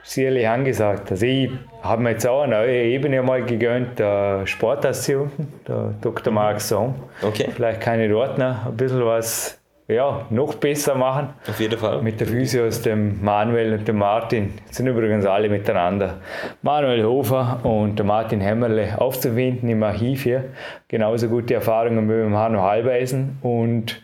[0.04, 1.10] sicherlich angesagt.
[1.12, 1.50] Also ich
[1.82, 6.32] habe mir jetzt auch eine neue Ebene mal gegönnt, der Sportassistenten, der Dr.
[6.32, 6.96] Mark Song.
[7.22, 7.50] Okay.
[7.54, 11.30] Vielleicht kann ich dort noch ein bisschen was ja, noch besser machen.
[11.48, 12.02] Auf jeden Fall.
[12.02, 14.54] Mit der Physio aus dem Manuel und dem Martin.
[14.68, 16.22] Das sind übrigens alle miteinander.
[16.62, 20.46] Manuel Hofer und der Martin Hämmerle aufzufinden im Archiv hier.
[20.88, 24.02] Genauso gute Erfahrungen mit dem Hanno Halbeisen und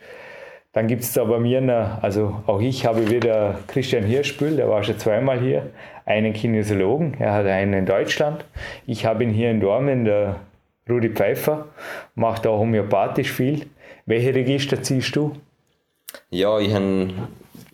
[0.72, 4.70] dann gibt es da bei mir, noch, also auch ich habe wieder Christian Hirschbühl, der
[4.70, 5.70] war schon zweimal hier,
[6.06, 8.46] einen Kinesiologen, er hat einen in Deutschland.
[8.86, 10.38] Ich habe ihn hier in Dormen, der
[10.90, 11.68] Rudi Pfeiffer,
[12.16, 13.68] macht auch homöopathisch viel.
[14.06, 15.36] Welche Register ziehst du?
[16.32, 17.10] Ja, ich habe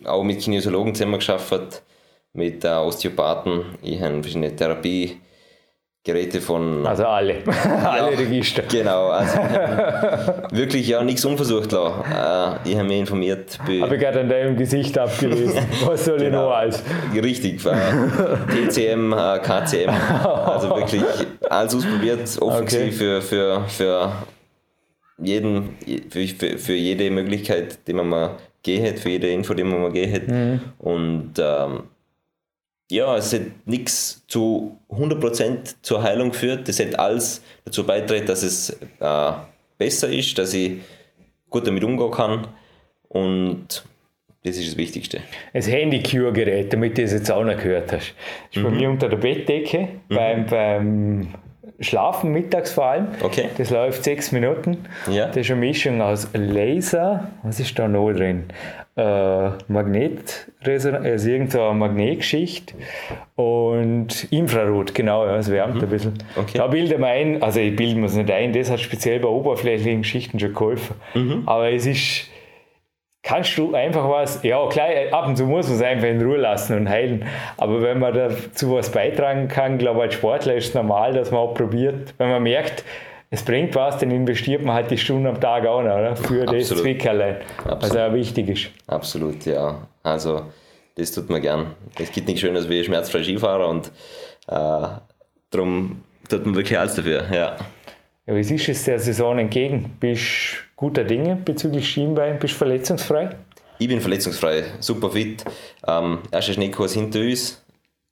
[0.04, 1.82] auch mit Kinesiologen zusammen geschafft,
[2.32, 3.64] mit Osteopathen.
[3.82, 5.18] Ich habe verschiedene Therapie
[6.06, 6.86] Geräte von.
[6.86, 7.38] Also alle.
[7.84, 8.62] alle Register.
[8.70, 9.38] Genau, also
[10.52, 12.04] wirklich ja nichts unversucht lassen.
[12.04, 13.58] Äh, ich habe mich informiert.
[13.58, 15.66] Habe ich gerade an deinem Gesicht abgelesen.
[15.84, 16.26] Was soll genau.
[16.26, 16.84] ich noch als?
[17.12, 19.90] Richtig, TCM, äh, KCM.
[20.24, 21.02] Also wirklich
[21.50, 22.92] alles ausprobiert, offensiv okay.
[22.92, 24.12] für, für, für
[25.18, 25.70] jeden,
[26.08, 28.30] für, für, für jede Möglichkeit, die man mal
[28.62, 30.28] geht, für jede Info, die man mal geht.
[30.28, 30.60] Mhm.
[30.78, 31.80] Und ähm,
[32.90, 36.68] ja, es hat nichts zu 100% zur Heilung geführt.
[36.68, 38.70] Es hat alles dazu beigetragen, dass es
[39.00, 39.32] äh,
[39.78, 40.78] besser ist, dass ich
[41.50, 42.46] gut damit umgehen kann.
[43.08, 43.84] Und
[44.44, 45.20] das ist das Wichtigste.
[45.52, 48.14] Das Handy-Cure-Gerät, damit du es jetzt auch noch gehört hast.
[48.48, 51.28] Das ist bei mir unter der Bettdecke, beim, beim
[51.80, 53.08] Schlafen mittags vor allem.
[53.22, 53.50] Okay.
[53.58, 54.86] Das läuft sechs Minuten.
[55.10, 55.26] Ja.
[55.26, 58.44] Das ist eine Mischung aus Laser, was ist da noch drin?
[58.96, 62.74] Äh, Magnetresonanz, also irgendeine Magnetschicht
[63.34, 66.14] und Infrarot, genau, ja, es wärmt ein bisschen.
[66.34, 66.56] Okay.
[66.56, 69.28] Da bildet man ein, also ich bilde mir es nicht ein, das hat speziell bei
[69.28, 70.94] oberflächlichen Schichten schon geholfen.
[71.44, 72.30] Aber es ist,
[73.26, 76.36] kannst du einfach was, ja klar, ab und zu muss man es einfach in Ruhe
[76.36, 77.24] lassen und heilen,
[77.56, 81.32] aber wenn man dazu was beitragen kann, glaube ich, als Sportler ist es normal, dass
[81.32, 82.84] man auch probiert, wenn man merkt,
[83.30, 86.14] es bringt was, dann investiert man halt die Stunden am Tag auch noch, oder?
[86.14, 86.84] für das Absolut.
[86.84, 88.70] Zwick allein, was auch wichtig ist.
[88.86, 89.82] Absolut, ja.
[90.04, 90.42] Also,
[90.94, 91.74] das tut mir gern.
[91.98, 93.88] Es gibt nichts Schönes wie schmerzfrei Skifahrer und
[94.46, 94.86] äh,
[95.50, 97.56] darum tut man wirklich alles dafür, ja.
[98.28, 99.96] Ja, wie siehst du es der Saison entgegen?
[100.00, 102.40] Bist du guter Dinge bezüglich Schienbein?
[102.40, 103.30] Bist du verletzungsfrei?
[103.78, 105.44] Ich bin verletzungsfrei, super fit.
[105.86, 107.64] Ähm, erster Schneekurs hinter uns,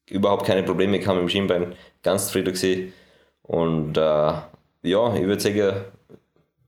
[0.09, 1.75] überhaupt keine Probleme, kam im Schienbein,
[2.05, 2.93] ganz zufrieden gewesen.
[3.43, 5.85] Und äh, ja, ich würde sagen,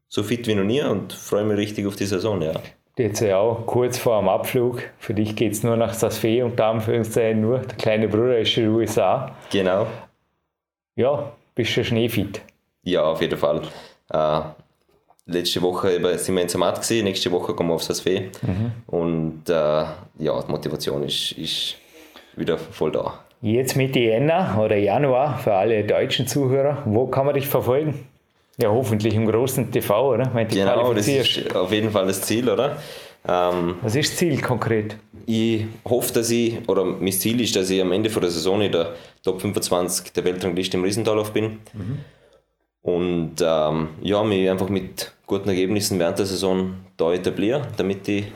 [0.09, 2.55] so fit wie noch nie und freue mich richtig auf die Saison, ja.
[2.99, 4.83] Jetzt ja auch kurz vor dem Abflug.
[4.99, 7.59] Für dich geht es nur nach Saas-Fee und da Anführungszeichen nur.
[7.59, 9.37] Der kleine Bruder ist in den USA.
[9.53, 9.87] Genau.
[10.97, 12.41] Ja, bist du schneefit.
[12.87, 13.62] Ja, auf jeden Fall.
[14.12, 14.40] Äh,
[15.27, 18.31] letzte Woche eben sind wir in Zermatt gesehen, nächste Woche kommen wir auf das Fee.
[18.87, 21.75] Und äh, ja, die Motivation ist, ist
[22.37, 23.25] wieder voll da.
[23.42, 28.07] Jetzt Mitte Jänner oder Januar für alle deutschen Zuhörer, wo kann man dich verfolgen?
[28.57, 30.31] Ja, hoffentlich im großen TV, oder?
[30.33, 32.77] Wenn du Genau, das ist auf jeden Fall das Ziel, oder?
[33.29, 34.96] Ähm, Was ist das Ziel konkret?
[35.27, 38.61] ich hoffe, dass ich, oder mein Ziel ist, dass ich am Ende von der Saison
[38.61, 38.94] in der
[39.25, 41.59] Top 25 der Weltrangliste im Riesentalauf bin.
[42.87, 48.27] Und ähm, ja, mich einfach mit guten Ergebnissen während der Saison da etabliere, damit ich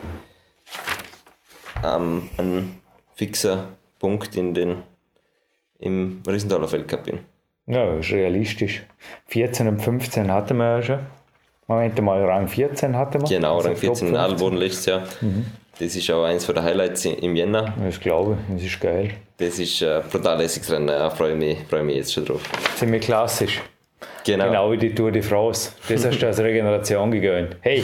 [1.85, 2.81] ähm, ein
[3.15, 3.69] fixer
[4.01, 4.83] Punkt in den,
[5.79, 7.21] im Riesentalauf Weltcup bin.
[7.67, 8.83] Ja, ist realistisch.
[9.27, 10.99] 14 und 15 hatten wir ja schon.
[11.69, 13.29] Moment mal, Rang 14 hatten wir.
[13.29, 14.35] Genau, Also Rang 14 in Top 15.
[14.35, 15.03] Adelboden letztes Jahr.
[15.79, 17.73] Das ist auch eins der Highlights im Jänner.
[17.85, 19.13] Das glaube ich, das ist geil.
[19.37, 22.43] Das ist ein brutal lässiges Rennen, ja, freue mich, freue mich jetzt schon drauf.
[22.75, 23.63] Ziemlich klassisch.
[24.25, 24.45] Genau.
[24.47, 25.73] Genau wie die Tour de France.
[25.89, 27.57] Das hast du als Regeneration gegönnt.
[27.63, 27.83] Hey,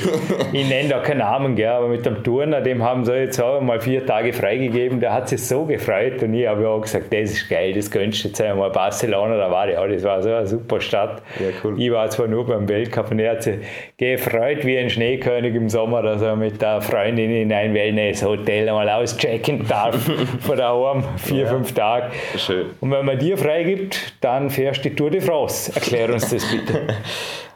[0.53, 3.61] ich nenne da keinen Namen, gell, aber mit dem Turner, dem haben sie jetzt auch
[3.61, 5.01] mal vier Tage freigegeben.
[5.01, 7.91] Der hat sich so gefreut und ich habe ja auch gesagt, das ist geil, das
[7.91, 8.71] gönnst du jetzt einmal.
[8.71, 11.23] Barcelona, da war ich auch, das war so eine super Stadt.
[11.41, 11.81] Ja, cool.
[11.81, 13.57] Ich war zwar nur beim Weltcup und er hat sich
[13.97, 18.89] gefreut wie ein Schneekönig im Sommer, dass er mit der Freundin in ein Wellness-Hotel einmal
[18.89, 19.97] auschecken darf
[20.41, 22.11] von daheim, vier, fünf Tage.
[22.37, 22.67] Schön.
[22.81, 25.73] Und wenn man dir freigibt, dann fährst du die Tour de France.
[25.75, 26.87] Erklär uns das bitte.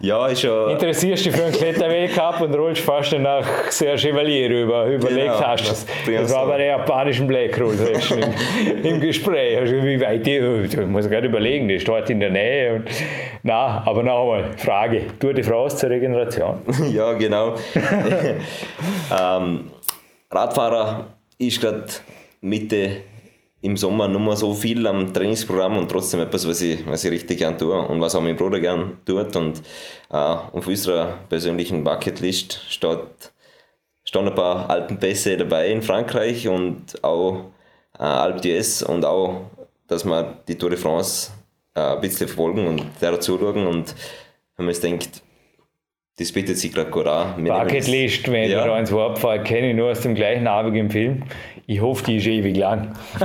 [0.03, 0.71] Ja, ist schon.
[0.71, 4.87] Interessierst dich für einen Kletterweltcup und rollst fast nach Serge Chevalier rüber.
[4.87, 5.87] Überlegt Genau, hast du es.
[6.07, 6.51] Das war so.
[6.51, 9.59] bei der japanischen Black Roll im, im Gespräch.
[9.59, 12.77] Also wie weit die, ich muss gerade überlegen, die steht in der Nähe.
[12.77, 12.89] Und,
[13.43, 16.63] na, aber noch einmal, Frage: Tour de France zur Regeneration?
[16.91, 17.57] Ja, genau.
[19.21, 19.71] ähm,
[20.31, 21.85] Radfahrer ist gerade
[22.41, 23.03] Mitte
[23.63, 27.11] im Sommer nur mal so viel am Trainingsprogramm und trotzdem etwas, was ich, was ich
[27.11, 29.37] richtig gern tue und was auch mein Bruder gern tut.
[29.37, 29.59] Und
[30.11, 33.33] äh, auf unserer persönlichen Bucketlist steht,
[34.05, 37.51] stehen ein paar Alpenpässe dabei in Frankreich und auch
[37.99, 39.43] äh, Alpe d'Huez und auch,
[39.87, 41.31] dass wir die Tour de France
[41.75, 43.95] äh, ein bisschen verfolgen und der zuschauen und
[44.57, 45.23] wenn man jetzt denkt,
[46.21, 47.43] das bietet sich gerade gut an.
[47.43, 48.67] Wir Bucketlist, wenn Ja.
[48.67, 51.23] da ins Wort fährst, kenne ich nur aus dem gleichen im Film.
[51.67, 52.93] Ich hoffe, die ist ewig lang.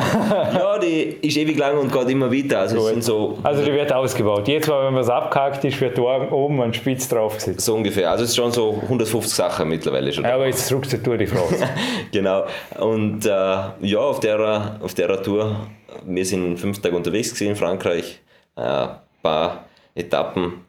[0.54, 2.60] Ja, die ist ewig lang und geht immer weiter.
[2.60, 4.48] Also, es sind so, Also die wird ausgebaut.
[4.48, 7.62] Jetzt wenn man es abgehakt ist, wird da oben ein Spitz draufgesetzt.
[7.62, 8.10] so ungefähr.
[8.12, 10.24] Also, es ist schon so 150 Sachen mittlerweile schon.
[10.24, 11.64] Ja, aber jetzt zurück zur Tour de France.
[12.14, 12.46] Genau.
[12.80, 15.68] Und äh, ja, auf der, auf der Tour,
[16.06, 18.22] wir sind fünf Tage unterwegs gewesen in Frankreich.
[18.56, 18.90] Äh, ein
[19.22, 20.65] paar Etappen,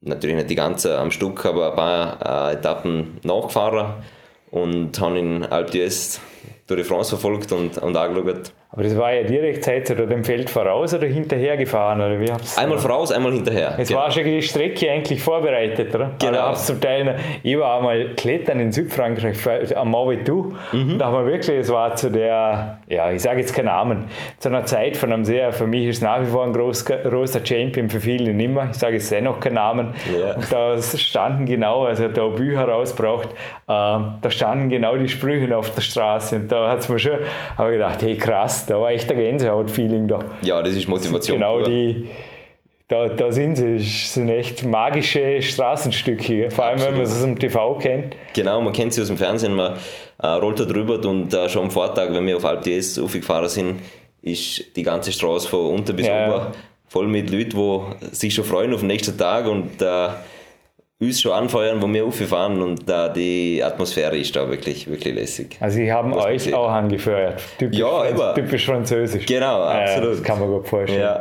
[0.00, 3.94] natürlich nicht die ganze am Stück, aber ein paar äh, Etappen nachgefahren
[4.50, 6.20] und haben in Alpe d'Huez
[6.66, 8.52] Tour de France verfolgt und, und angeschaut.
[8.70, 12.30] Aber das war ja direkt Zeit oder dem Feld voraus oder hinterher gefahren oder wie
[12.30, 12.58] hab's?
[12.58, 13.74] Einmal voraus, einmal hinterher.
[13.78, 14.00] Es Genau.
[14.00, 16.10] war schon die Strecke eigentlich vorbereitet, oder?
[16.18, 16.38] Genau.
[16.38, 20.54] Hab's zum Teil, noch- ich war einmal klettern in Südfrankreich am Mont Ventoux.
[20.72, 20.98] Mhm.
[20.98, 24.04] Da haben wir wirklich, es war zu der, ja, ich sage jetzt keinen Namen,
[24.38, 26.84] zu einer Zeit von einem sehr, für mich ist es nach wie vor ein groß,
[26.84, 28.68] großer Champion, für viele nicht mehr.
[28.70, 29.94] Ich sage jetzt dennoch keinen Namen.
[30.20, 30.34] Ja.
[30.34, 33.30] Und da standen genau, also da Bücher rausgebracht,
[33.66, 37.18] ähm, da standen genau die Sprüche auf der Straße und da hat es mir schon,
[37.56, 40.24] habe gedacht, hey krass, da war echt ein Gänsehaut-Feeling da.
[40.42, 41.38] Ja, das ist Motivation.
[41.38, 42.08] Genau, die,
[42.88, 46.92] da, da sind sie, sind echt magische Straßenstücke, vor allem Absolut.
[46.92, 48.16] wenn man es aus dem TV kennt.
[48.34, 49.76] Genau, man kennt sie aus dem Fernsehen, man
[50.22, 53.48] äh, rollt da drüber und äh, schon am Vortag, wenn wir auf Alp DS aufgefahren
[53.48, 53.80] sind,
[54.22, 56.28] ist die ganze Straße von unter bis ja.
[56.28, 56.52] ober
[56.88, 57.56] voll mit Leuten,
[58.00, 60.08] die sich schon freuen auf den nächsten Tag und äh,
[61.00, 65.56] uns schon anfeuern, wo wir auffahren und da die Atmosphäre ist da wirklich, wirklich lässig.
[65.60, 67.40] Also sie haben Was euch auch angefeuert.
[67.58, 68.34] Typisch, ja, immer.
[68.34, 69.26] Typisch französisch.
[69.26, 70.14] Genau, absolut.
[70.14, 71.00] das kann man gut vorstellen.
[71.00, 71.20] Ja.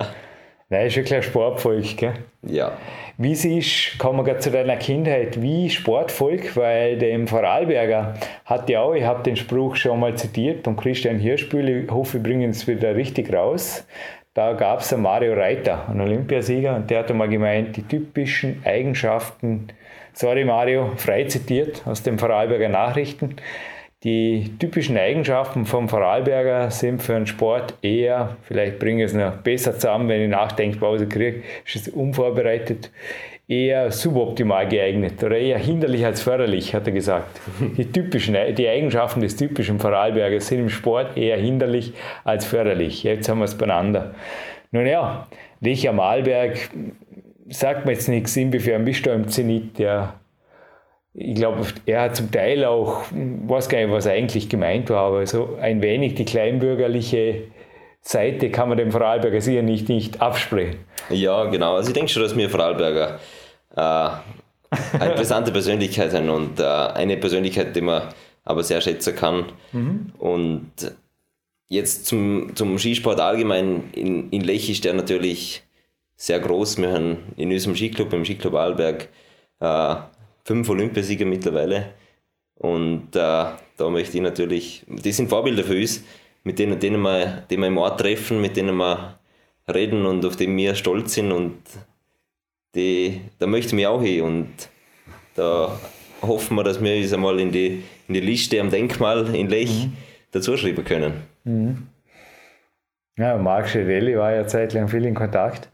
[0.69, 2.13] Nein, ist wirklich ein Sportvolk, gell?
[2.41, 2.73] Ja.
[3.17, 8.81] Wie siehst, kommen wir gerade zu deiner Kindheit, wie Sportvolk, weil dem Vorarlberger hat ja
[8.81, 12.49] auch, ich habe den Spruch schon mal zitiert und Christian Hirschbühl, ich hoffe, wir bringen
[12.49, 13.87] es wieder richtig raus.
[14.37, 19.69] Da gab es Mario Reiter, einen Olympiasieger, und der hat einmal gemeint, die typischen Eigenschaften,
[20.13, 23.37] sorry Mario, frei zitiert aus den Vorarlberger Nachrichten,
[24.03, 29.37] die typischen Eigenschaften vom Vorarlberger sind für einen Sport eher, vielleicht bringe ich es noch
[29.37, 32.91] besser zusammen, wenn ich Nachdenkpause kriege, ist es unvorbereitet,
[33.47, 37.39] eher suboptimal geeignet oder eher hinderlich als förderlich, hat er gesagt.
[37.77, 43.03] Die, typischen, die Eigenschaften des typischen Vorarlbergers sind im Sport eher hinderlich als förderlich.
[43.03, 44.15] Jetzt haben wir es beieinander.
[44.71, 45.27] Nun ja,
[45.61, 46.69] Lech am Arlberg
[47.49, 50.13] sagt mir jetzt nichts, inwiefern bist du im Zenit der
[51.19, 55.25] ich glaube, er hat zum Teil auch, weiß gar nicht, was eigentlich gemeint war, aber
[55.25, 57.45] so ein wenig die kleinbürgerliche
[58.07, 60.79] Seite kann man dem Vorarlberger sicher nicht, nicht absprechen.
[61.09, 61.75] Ja, genau.
[61.75, 63.19] Also ich denke schon, dass wir Vorarlberger
[63.75, 64.09] äh,
[64.99, 68.03] eine interessante Persönlichkeit sind und äh, eine Persönlichkeit, die man
[68.45, 69.45] aber sehr schätzen kann.
[69.73, 70.13] Mhm.
[70.19, 70.71] Und
[71.67, 75.63] jetzt zum, zum Skisport allgemein in, in Lech ist der natürlich
[76.15, 76.77] sehr groß.
[76.77, 79.09] Wir haben in unserem Skiclub, im Skiclub Arlberg,
[79.59, 79.95] äh,
[80.45, 81.89] fünf Olympiasieger mittlerweile.
[82.55, 86.03] Und äh, da möchte ich natürlich, die sind Vorbilder für uns,
[86.47, 89.19] mit denen, denen, wir, denen wir im Ort treffen, mit denen wir
[89.67, 91.33] reden und auf die wir stolz sind.
[91.33, 91.57] Und
[92.73, 94.21] die, da möchten wir auch hin.
[94.21, 94.53] Und
[95.35, 95.77] da
[96.21, 99.87] hoffen wir, dass wir uns einmal in die, in die Liste am Denkmal in Lech
[99.87, 99.93] mhm.
[100.31, 101.13] dazuschreiben können.
[101.43, 101.87] Mhm.
[103.17, 105.69] Ja, Marc Schirelli war ja zeitlang viel in Kontakt.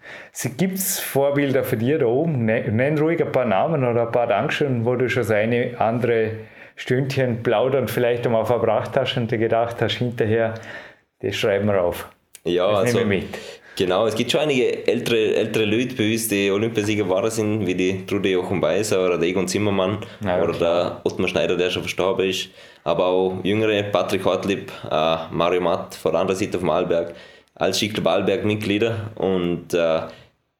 [0.57, 2.45] Gibt es Vorbilder für dich da oben?
[2.45, 6.31] Ne, nenn ruhig ein paar Namen oder ein paar Dankeschön, wo du schon seine andere
[6.75, 10.55] Stündchen plaudern vielleicht einmal verbracht hast und dir gedacht hast, hinterher,
[11.19, 12.09] das schreiben wir auf.
[12.43, 13.37] Ja, das also, mit.
[13.75, 17.73] Genau, es gibt schon einige ältere, ältere Leute bei uns, die Olympiasieger waren sind, wie
[17.73, 21.81] die Trude Jochen Beiser oder der Egon Zimmermann ja, oder der Ottmar Schneider, der schon
[21.81, 22.49] verstorben ist.
[22.83, 27.15] Aber auch jüngere, Patrick Hartlieb, äh, Mario Matt von der anderen Seite auf Malberg
[27.55, 30.01] als Skiclub Ballberg Mitglieder und äh,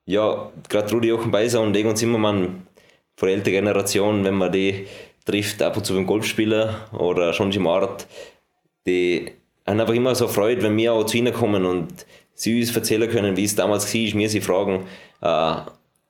[0.06, 2.67] ja, gerade Rudi Jochenbeiser und Egon Zimmermann
[3.15, 4.88] von der älteren Generation, wenn man die
[5.25, 8.07] trifft, ab und zu beim Golfspieler oder schon im Ort,
[8.86, 9.31] die
[9.65, 13.09] haben einfach immer so Freude, wenn wir auch zu ihnen kommen und sie uns erzählen
[13.09, 14.86] können, wie es damals war, mir sie fragen,
[15.21, 15.55] äh,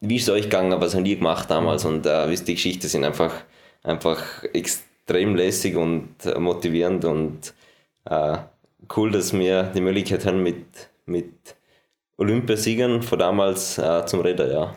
[0.02, 2.88] wie ist es euch gegangen, was haben die gemacht damals und äh, wie die Geschichten
[2.88, 3.34] sind einfach,
[3.84, 7.54] einfach extrem lässig und motivierend und
[8.06, 8.38] äh,
[8.95, 10.65] cool, dass wir die Möglichkeit haben, mit,
[11.06, 11.34] mit
[12.17, 14.76] Olympiasiegern von damals äh, zum Reden, ja.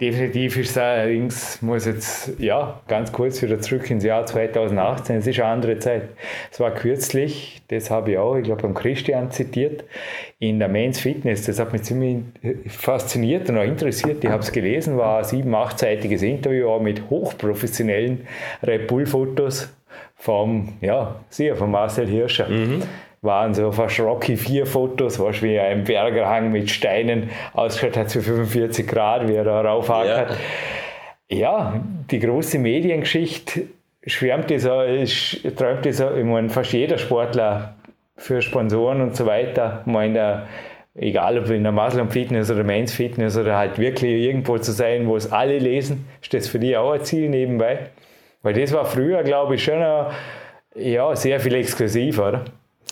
[0.00, 5.16] Definitiv ist es allerdings, muss jetzt ja ganz kurz wieder zurück ins Jahr 2018.
[5.16, 6.10] Es ist eine andere Zeit.
[6.52, 9.82] Es war kürzlich, das habe ich auch, ich glaube, beim Christian zitiert,
[10.38, 11.46] in der Men's Fitness.
[11.46, 12.18] Das hat mich ziemlich
[12.68, 14.22] fasziniert und auch interessiert.
[14.22, 18.28] Ich habe es gelesen, war ein sieben-, achtseitiges Interview auch mit hochprofessionellen
[18.62, 19.68] Red Bull-Fotos
[20.14, 22.48] vom, ja, sicher, von Marcel Hirscher.
[22.48, 22.84] Mhm
[23.22, 28.22] waren so fast Rocky 4 Fotos, was wie ein Bergerhang mit Steinen ausgeschaut hat für
[28.22, 30.36] 45 Grad, wie er da raufhackert.
[31.28, 31.38] Ja.
[31.38, 33.64] ja, die große Mediengeschichte
[34.06, 34.70] schwärmt so,
[35.56, 37.74] träumt so, ich meine, fast jeder Sportler
[38.16, 40.46] für Sponsoren und so weiter, ich meine,
[40.94, 45.06] egal ob in der Muslim Fitness oder Men's Fitness oder halt wirklich irgendwo zu sein,
[45.06, 47.90] wo es alle lesen, ist das für dich auch ein Ziel nebenbei?
[48.42, 50.06] Weil das war früher, glaube ich, schon ein,
[50.74, 52.44] ja, sehr viel exklusiver, oder?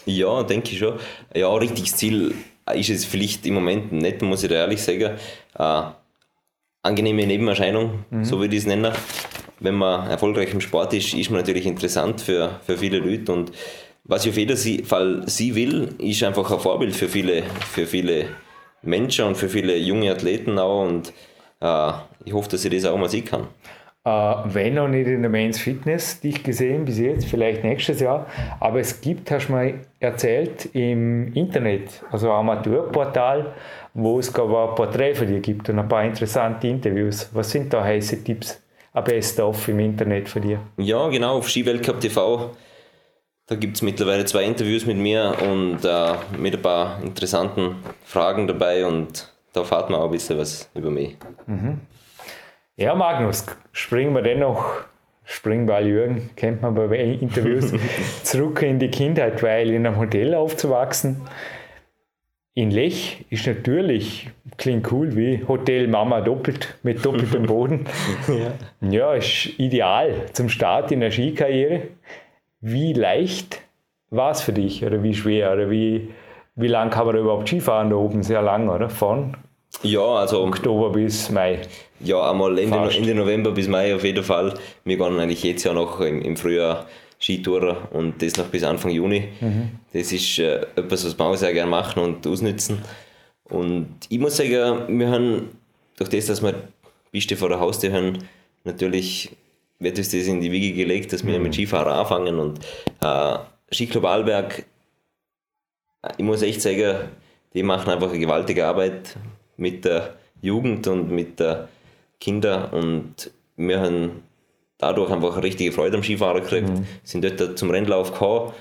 [0.07, 0.95] Ja, denke ich schon.
[1.35, 2.35] Ja, richtiges Ziel
[2.75, 5.17] ist es vielleicht im Moment nicht, muss ich ehrlich sagen.
[5.59, 5.83] Äh,
[6.83, 8.25] angenehme Nebenerscheinung, mhm.
[8.25, 8.93] so würde ich es nennen.
[9.59, 13.33] Wenn man erfolgreich im Sport ist, ist man natürlich interessant für, für viele Leute.
[13.33, 13.53] Und
[14.05, 17.43] was ich auf jeden Fall sie will, ist einfach ein Vorbild für viele,
[17.73, 18.29] für viele
[18.83, 20.87] Menschen und für viele junge Athleten auch.
[20.87, 21.13] Und
[21.61, 21.93] äh,
[22.25, 23.49] ich hoffe, dass ich das auch mal sehen kann.
[24.07, 28.27] Uh, wenn noch nicht in der Men's Fitness dich gesehen bis jetzt, vielleicht nächstes Jahr.
[28.61, 33.53] Aber es gibt, hast du mal erzählt, im Internet, also ein Amateurportal,
[33.95, 34.35] wo es ein
[34.77, 37.29] Porträt von dir gibt und ein paar interessante Interviews.
[37.33, 38.63] Was sind da heiße Tipps?
[38.93, 40.61] Am besten off im Internet von dir.
[40.77, 42.53] Ja, genau, auf Skiweltcup TV
[43.47, 48.47] Da gibt es mittlerweile zwei Interviews mit mir und äh, mit ein paar interessanten Fragen
[48.47, 51.17] dabei und da erfahrt man auch ein bisschen was über mich.
[51.49, 51.81] Mhm.
[52.79, 54.85] Ja, Magnus, springen wir dennoch,
[55.25, 57.73] Springball Jürgen, kennt man bei Interviews,
[58.23, 61.23] zurück in die Kindheit, weil in einem Hotel aufzuwachsen,
[62.53, 67.87] in Lech ist natürlich, klingt cool wie Hotel Mama doppelt mit doppeltem Boden.
[68.29, 68.89] ja.
[68.91, 71.83] ja, ist ideal zum Start in der Skikarriere.
[72.61, 73.63] Wie leicht
[74.11, 76.11] war es für dich oder wie schwer oder wie,
[76.55, 78.23] wie lang kann man da überhaupt Skifahren da oben?
[78.23, 78.91] Sehr lang, oder?
[78.91, 79.35] Von
[79.83, 81.61] ja, also Oktober bis Mai.
[82.01, 84.55] Ja, einmal Ende, Ende November bis Mai auf jeden Fall.
[84.85, 86.87] Wir gehen eigentlich jetzt ja noch im, im Frühjahr
[87.19, 89.29] Skitourer und das noch bis Anfang Juni.
[89.41, 89.71] Mhm.
[89.93, 92.83] Das ist äh, etwas, was wir auch sehr gerne machen und ausnutzen.
[93.45, 95.51] Und ich muss sagen, wir haben
[95.97, 96.55] durch das, dass wir
[97.13, 98.19] Piste vor der Haustür haben,
[98.65, 99.31] natürlich
[99.79, 101.45] wird uns das in die Wiege gelegt, dass wir mhm.
[101.45, 102.61] mit Skifahren anfangen und
[103.01, 103.39] äh,
[103.73, 104.65] Skiclub Alberg,
[106.19, 107.09] ich muss echt sagen,
[107.55, 109.17] die machen einfach eine gewaltige Arbeit
[109.57, 111.69] mit der Jugend und mit der
[112.21, 114.23] Kinder und wir haben
[114.79, 116.87] dadurch einfach eine richtige Freude am Skifahren gekriegt, mhm.
[117.03, 118.53] sind dort zum Rennlauf gekommen,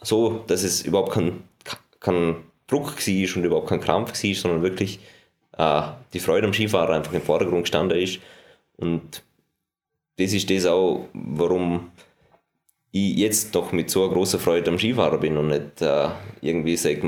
[0.00, 1.42] so dass es überhaupt kein,
[2.00, 2.36] kein
[2.66, 5.00] Druck war und überhaupt kein Krampf war, sondern wirklich
[5.58, 8.20] äh, die Freude am Skifahren einfach im Vordergrund gestanden ist
[8.76, 9.22] und
[10.16, 11.90] das ist das auch, warum
[12.92, 16.08] ich jetzt doch mit so großen Freude am Skifahren bin und nicht äh,
[16.40, 17.04] irgendwie sage,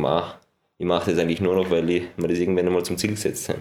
[0.78, 3.48] ich mache das eigentlich nur noch, weil ich mir das irgendwann einmal zum Ziel gesetzt
[3.48, 3.60] habe.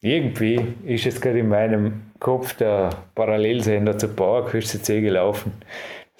[0.00, 5.52] Irgendwie ist es gerade in meinem Kopf der Parallelsender zur Bauerküste C gelaufen,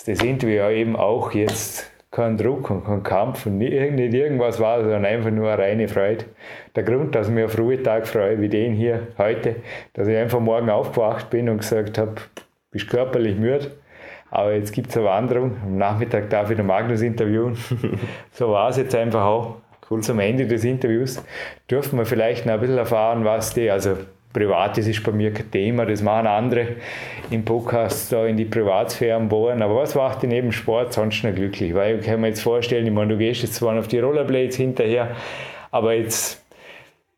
[0.05, 5.05] das Interview eben auch jetzt kein Druck und kein Kampf und nicht irgendwas war, sondern
[5.05, 6.25] einfach nur eine reine Freude.
[6.75, 9.57] Der Grund, dass ich mich auf Ruhetag freue, wie den hier heute,
[9.93, 12.15] dass ich einfach morgen aufgewacht bin und gesagt habe,
[12.71, 13.73] bist körperlich müde,
[14.31, 15.57] aber jetzt gibt es eine Wanderung.
[15.63, 17.57] Am Nachmittag darf ich den Magnus interviewen.
[18.33, 19.57] so war es jetzt einfach auch.
[19.91, 20.03] Cool.
[20.03, 21.23] Zum Ende des Interviews
[21.71, 23.97] dürfen wir vielleicht noch ein bisschen erfahren, was die, also
[24.33, 26.77] Privates ist bei mir kein Thema, das machen andere
[27.31, 29.63] im Podcast da in die Privatsphäre bohren.
[29.63, 31.75] Aber was macht denn neben Sport sonst noch glücklich?
[31.75, 34.57] Weil ich kann mir jetzt vorstellen, ich meine, du gehst jetzt zwar auf die Rollerblades
[34.57, 35.17] hinterher,
[35.71, 36.45] aber jetzt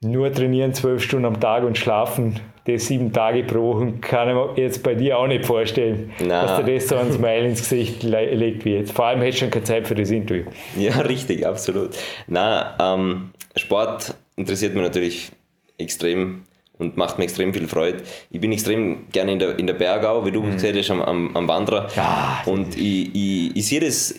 [0.02, 4.34] nur trainieren zwölf Stunden am Tag und schlafen das sieben Tage pro Woche kann ich
[4.34, 6.28] mir jetzt bei dir auch nicht vorstellen, Nein.
[6.28, 8.92] dass dir das so ein Smile ins Gesicht legt wie jetzt.
[8.92, 10.44] Vor allem hättest du schon keine Zeit für das Interview.
[10.78, 11.90] Ja, richtig, absolut.
[12.26, 15.32] Na, ähm, Sport interessiert mich natürlich
[15.78, 16.42] extrem
[16.78, 18.02] und macht mir extrem viel Freude.
[18.30, 20.52] Ich bin extrem gerne in der, in der Bergau, wie du mhm.
[20.52, 21.88] gesehen hast, am, am, am Wanderer.
[21.96, 24.14] Ja, und ich, ich, ich sehe das,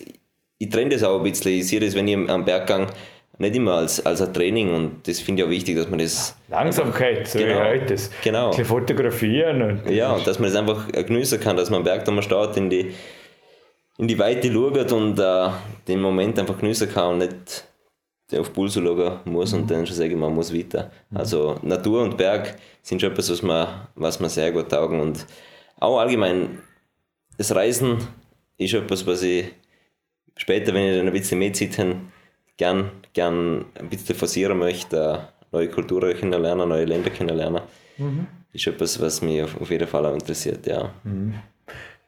[0.57, 1.53] ich trenne das auch ein bisschen.
[1.53, 2.87] Ich sehe das, wenn ich am Berg gehe,
[3.41, 6.35] nicht immer als, als ein Training und das finde ich auch wichtig, dass man das.
[6.47, 7.85] Langsamkeit, so genau, wie heute.
[7.85, 8.51] Das genau.
[8.51, 9.61] fotografieren.
[9.61, 12.21] Und ja, und dass man das einfach genießen kann, dass man am Berg da mal
[12.21, 12.93] steht, in die,
[13.97, 15.49] in die Weite schaut und äh,
[15.87, 17.65] den Moment einfach genießen kann und nicht
[18.39, 20.91] auf Puls schauen muss und dann schon sagen, man muss weiter.
[21.13, 25.25] Also Natur und Berg sind schon etwas, was man, was man sehr gut taugen und
[25.79, 26.59] auch allgemein
[27.37, 27.97] das Reisen
[28.57, 29.45] ist etwas, was ich
[30.37, 31.95] später, wenn ich dann ein bisschen mehr Zeit habe,
[32.57, 37.61] gern, gern ein bisschen forcieren möchte, neue Kulturen kennenlernen, neue Länder kennenlernen.
[37.97, 38.27] Mhm.
[38.53, 40.91] Ist etwas, was mich auf, jeden Fall auch interessiert, ja.
[41.03, 41.35] Mhm.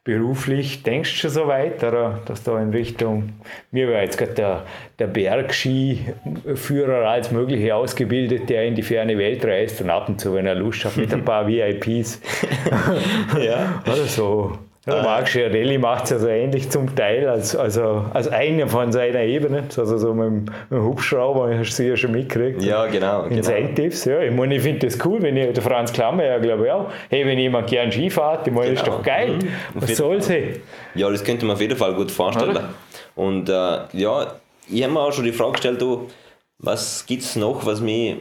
[0.06, 2.22] Beruflich denkst du schon so weit, oder?
[2.26, 3.30] dass da in Richtung,
[3.72, 4.66] mir war jetzt gerade der,
[5.00, 10.34] der Bergskiführer als mögliche ausgebildet, der in die ferne Welt reist und ab und zu,
[10.34, 12.20] wenn er Lust hat, mit ein paar VIPs.
[13.40, 13.82] ja.
[13.86, 18.28] Oder so ja, Marc Schiarelli macht es ja so ähnlich zum Teil, als, also als
[18.28, 22.12] eine von seiner Ebene, also so mit dem, mit dem Hubschrauber, hast du ja schon
[22.12, 22.62] mitgekriegt.
[22.62, 23.24] Ja, genau.
[23.24, 23.36] genau.
[23.38, 24.18] Incentives, genau.
[24.18, 24.24] ja.
[24.24, 26.92] Ich meine, ich finde das cool, wenn ich, der Franz Klammer ja, glaube ich auch,
[27.10, 28.82] hey, wenn jemand gern Ski fährt, ich meine, genau.
[28.82, 29.36] ist doch geil.
[29.36, 29.48] Mhm.
[29.76, 30.62] Was soll sie?
[30.96, 32.52] Ja, das könnte man auf jeden Fall gut vorstellen.
[32.52, 32.70] Oder?
[33.16, 33.54] Und äh,
[33.94, 34.34] ja,
[34.70, 36.10] ich habe mir auch schon die Frage gestellt, du,
[36.60, 38.18] was gibt es noch, was mich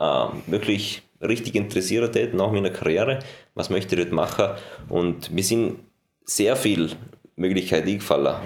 [0.00, 3.20] äh, wirklich richtig interessiert hat nach meiner Karriere,
[3.54, 4.56] was möchte ich dort machen.
[4.88, 5.80] Und mir sind
[6.24, 6.90] sehr viele
[7.36, 8.36] Möglichkeiten eingefallen,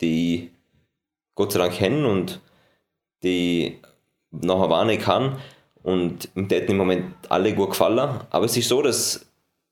[0.00, 0.50] die ich
[1.34, 2.40] Gott sei Dank kenne und
[3.22, 3.72] die ich
[4.30, 5.38] nachher wahrnehmen kann.
[5.82, 8.20] Und mir hätten im Moment alle gut gefallen.
[8.30, 9.24] Aber es ist so, dass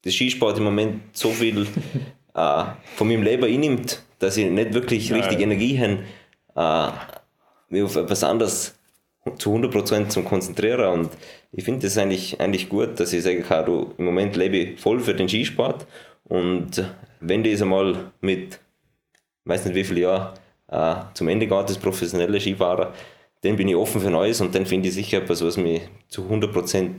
[0.04, 1.62] der Skisport im Moment so viel
[2.34, 2.64] äh,
[2.96, 5.50] von meinem Leben einnimmt, dass ich nicht wirklich richtig Nein.
[5.50, 6.04] Energie habe,
[6.56, 6.92] äh,
[7.68, 8.78] mich auf etwas anderes
[9.38, 10.92] zu 100% zum Konzentrieren.
[10.92, 11.10] Und
[11.52, 14.80] ich finde das eigentlich, eigentlich gut, dass ich sagen kann, du, im Moment lebe ich
[14.80, 15.86] voll für den Skisport.
[16.24, 16.84] Und
[17.20, 18.60] wenn das einmal mit,
[19.44, 22.88] weiß nicht wie viele Jahren, äh, zum Ende geht, das professionelle Skifahren,
[23.42, 26.22] dann bin ich offen für Neues und dann finde ich sicher etwas, was mich zu
[26.22, 26.90] 100%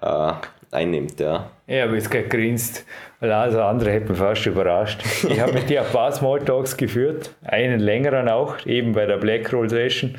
[0.00, 0.32] äh,
[0.70, 1.18] einnimmt.
[1.18, 1.50] Ja.
[1.66, 2.84] Ja, aber es gerade grinst,
[3.20, 5.02] weil also andere hätten mich fast überrascht.
[5.28, 9.52] Ich habe mit dir ein paar Smalltalks geführt, einen längeren auch, eben bei der Black
[9.52, 10.16] Roll Session.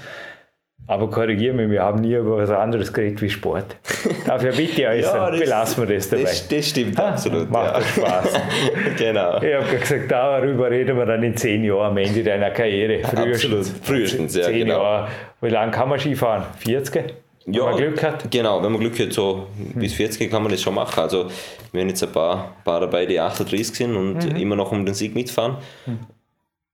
[0.87, 3.75] Aber korrigiere mich, wir haben nie über was anderes geredet wie Sport.
[4.25, 6.23] Dafür bitte äußern, ja, das, belassen wir das dabei.
[6.23, 7.49] Das, das stimmt ha, absolut.
[7.49, 7.81] Macht ja.
[7.81, 8.33] Spaß.
[8.97, 9.41] genau.
[9.41, 12.99] Ich habe gesagt, darüber reden wir dann in zehn Jahren am Ende deiner Karriere.
[13.03, 13.69] Frühestens.
[13.69, 13.85] Absolut.
[13.85, 14.43] Frühestens, ja.
[14.43, 14.83] Zehn genau.
[14.83, 15.07] Jahre.
[15.41, 16.43] Wie lange kann man Skifahren?
[16.59, 17.15] 40?
[17.47, 18.31] Ja, wenn man Glück hat.
[18.31, 19.79] Genau, wenn man Glück hat, so hm.
[19.79, 20.99] bis 40 kann man das schon machen.
[20.99, 21.29] Also,
[21.71, 24.35] wir haben jetzt ein paar, paar dabei, die 38 sind und mhm.
[24.35, 25.57] immer noch um den Sieg mitfahren.
[25.85, 25.99] Mhm.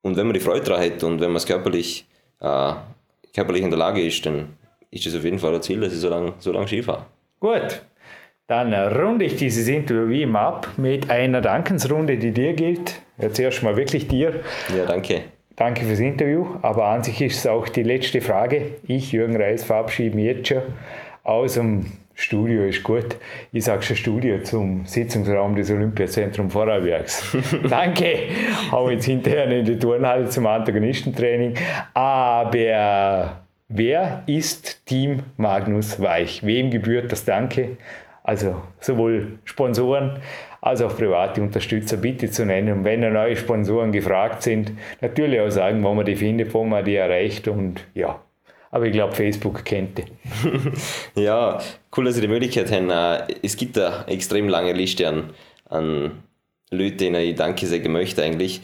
[0.02, 2.06] Und wenn man die Freude daran hat und wenn man es körperlich
[2.40, 2.74] äh,
[3.34, 4.50] körperlich in der Lage ist, dann
[4.90, 7.06] ist das auf jeden Fall ein Ziel, dass ich so lange so lang Skifahre.
[7.40, 7.82] Gut,
[8.48, 13.02] dann runde ich dieses Interview wie immer ab mit einer Dankensrunde, die dir gilt.
[13.18, 14.42] Jetzt erst mal wirklich dir.
[14.76, 15.22] Ja, danke.
[15.56, 18.76] Danke fürs Interview, aber an sich ist es auch die letzte Frage.
[18.88, 20.64] Ich, Jürgen Reis, verabschiede mich jetzt schon
[21.24, 21.86] aus dem
[22.22, 23.18] Studio ist gut.
[23.52, 27.36] Ich sage schon Studio zum Sitzungsraum des Olympiazentrums Vorarlbergs.
[27.70, 28.30] Danke.
[28.72, 31.56] Hau jetzt hinterher in die Turnhalle zum Antagonistentraining.
[31.96, 36.46] Aber wer ist Team Magnus Weich?
[36.46, 37.78] Wem gebührt das Danke?
[38.24, 40.20] Also sowohl Sponsoren
[40.62, 42.72] als auch private Unterstützer bitte zu nennen.
[42.72, 46.86] Und wenn neue Sponsoren gefragt sind, natürlich auch sagen, wo man die findet, wo man
[46.86, 48.20] die erreicht und ja,
[48.72, 50.06] aber ich glaube, Facebook kennt die.
[51.22, 51.60] ja,
[51.96, 52.90] cool, dass Sie die Möglichkeit haben.
[52.90, 55.34] Äh, es gibt eine extrem lange Liste an,
[55.70, 56.24] an
[56.72, 58.62] Leuten, denen ich Danke sagen möchte eigentlich.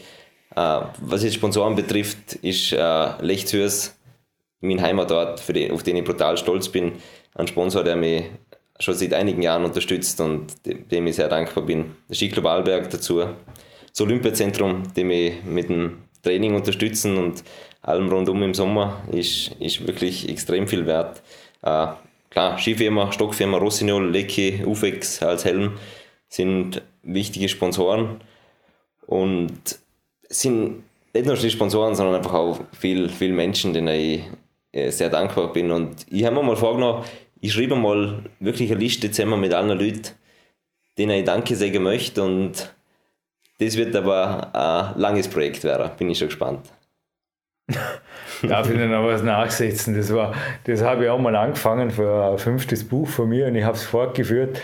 [0.56, 3.94] Äh, was jetzt Sponsoren betrifft, ist äh, Lechtshürs
[4.60, 6.92] mein Heimatort, für den, auf den ich brutal stolz bin.
[7.34, 8.24] Ein Sponsor, der mich
[8.80, 11.96] schon seit einigen Jahren unterstützt und dem ich sehr dankbar bin.
[12.08, 13.24] Der Skiclub Alberg dazu.
[13.90, 17.44] Das Olympiazentrum, dem ich mit dem Training unterstützen und
[17.82, 21.22] allem rundum im Sommer ist, ist wirklich extrem viel wert.
[21.62, 21.88] Äh,
[22.30, 25.78] klar, Skifirma, Stockfirma Rossignol, Lecce, Ufex als Helm
[26.28, 28.20] sind wichtige Sponsoren
[29.06, 29.78] und
[30.28, 34.22] sind nicht nur die Sponsoren, sondern einfach auch viele viel Menschen, denen ich
[34.72, 35.70] äh, sehr dankbar bin.
[35.70, 37.04] Und ich habe mir mal vorgenommen,
[37.40, 40.10] ich schreibe mal wirklich eine Liste zusammen mit allen Leuten,
[40.98, 42.22] denen ich Danke sagen möchte.
[42.22, 42.74] Und
[43.58, 46.68] das wird aber ein langes Projekt werden, bin ich schon gespannt.
[48.42, 49.96] Darf ich denn noch was nachsetzen?
[49.96, 50.32] Das, war,
[50.64, 53.76] das habe ich auch mal angefangen für ein fünftes Buch von mir und ich habe
[53.76, 54.60] es fortgeführt.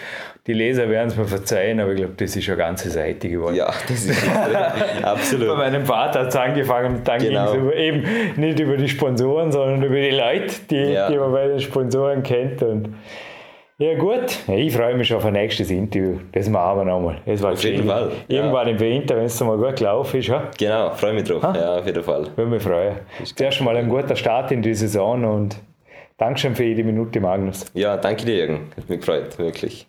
[0.46, 3.54] Die Leser werden es mir verzeihen, aber ich glaube, das ist eine ganze Seite geworden.
[3.54, 4.22] Ja, das ist
[5.02, 5.48] absolut.
[5.48, 7.52] Bei meinem Vater hat es angefangen und dann genau.
[7.52, 8.04] ging es eben
[8.36, 11.10] nicht über die Sponsoren, sondern über die Leute, die, ja.
[11.10, 12.62] die man bei den Sponsoren kennt.
[12.62, 12.94] Und
[13.78, 16.18] ja gut, ich freue mich schon auf ein nächstes Interview.
[16.32, 17.20] Das machen wir nochmal.
[17.26, 18.12] Das war auf jeden Fall.
[18.28, 18.72] Irgendwann ja.
[18.72, 20.28] im Winter, wenn es mal gut gelaufen ist.
[20.28, 20.50] Ja?
[20.58, 21.42] Genau, freue mich drauf.
[21.42, 21.54] Ha?
[21.56, 22.26] Ja, auf jeden Fall.
[22.36, 22.96] Würde mich freuen.
[23.34, 25.56] Zuerst mal ein guter Start in die Saison und
[26.16, 27.66] Dankeschön für jede Minute, Magnus.
[27.74, 28.70] Ja, danke dir, Jürgen.
[28.76, 29.88] Hat mich gefreut, wirklich.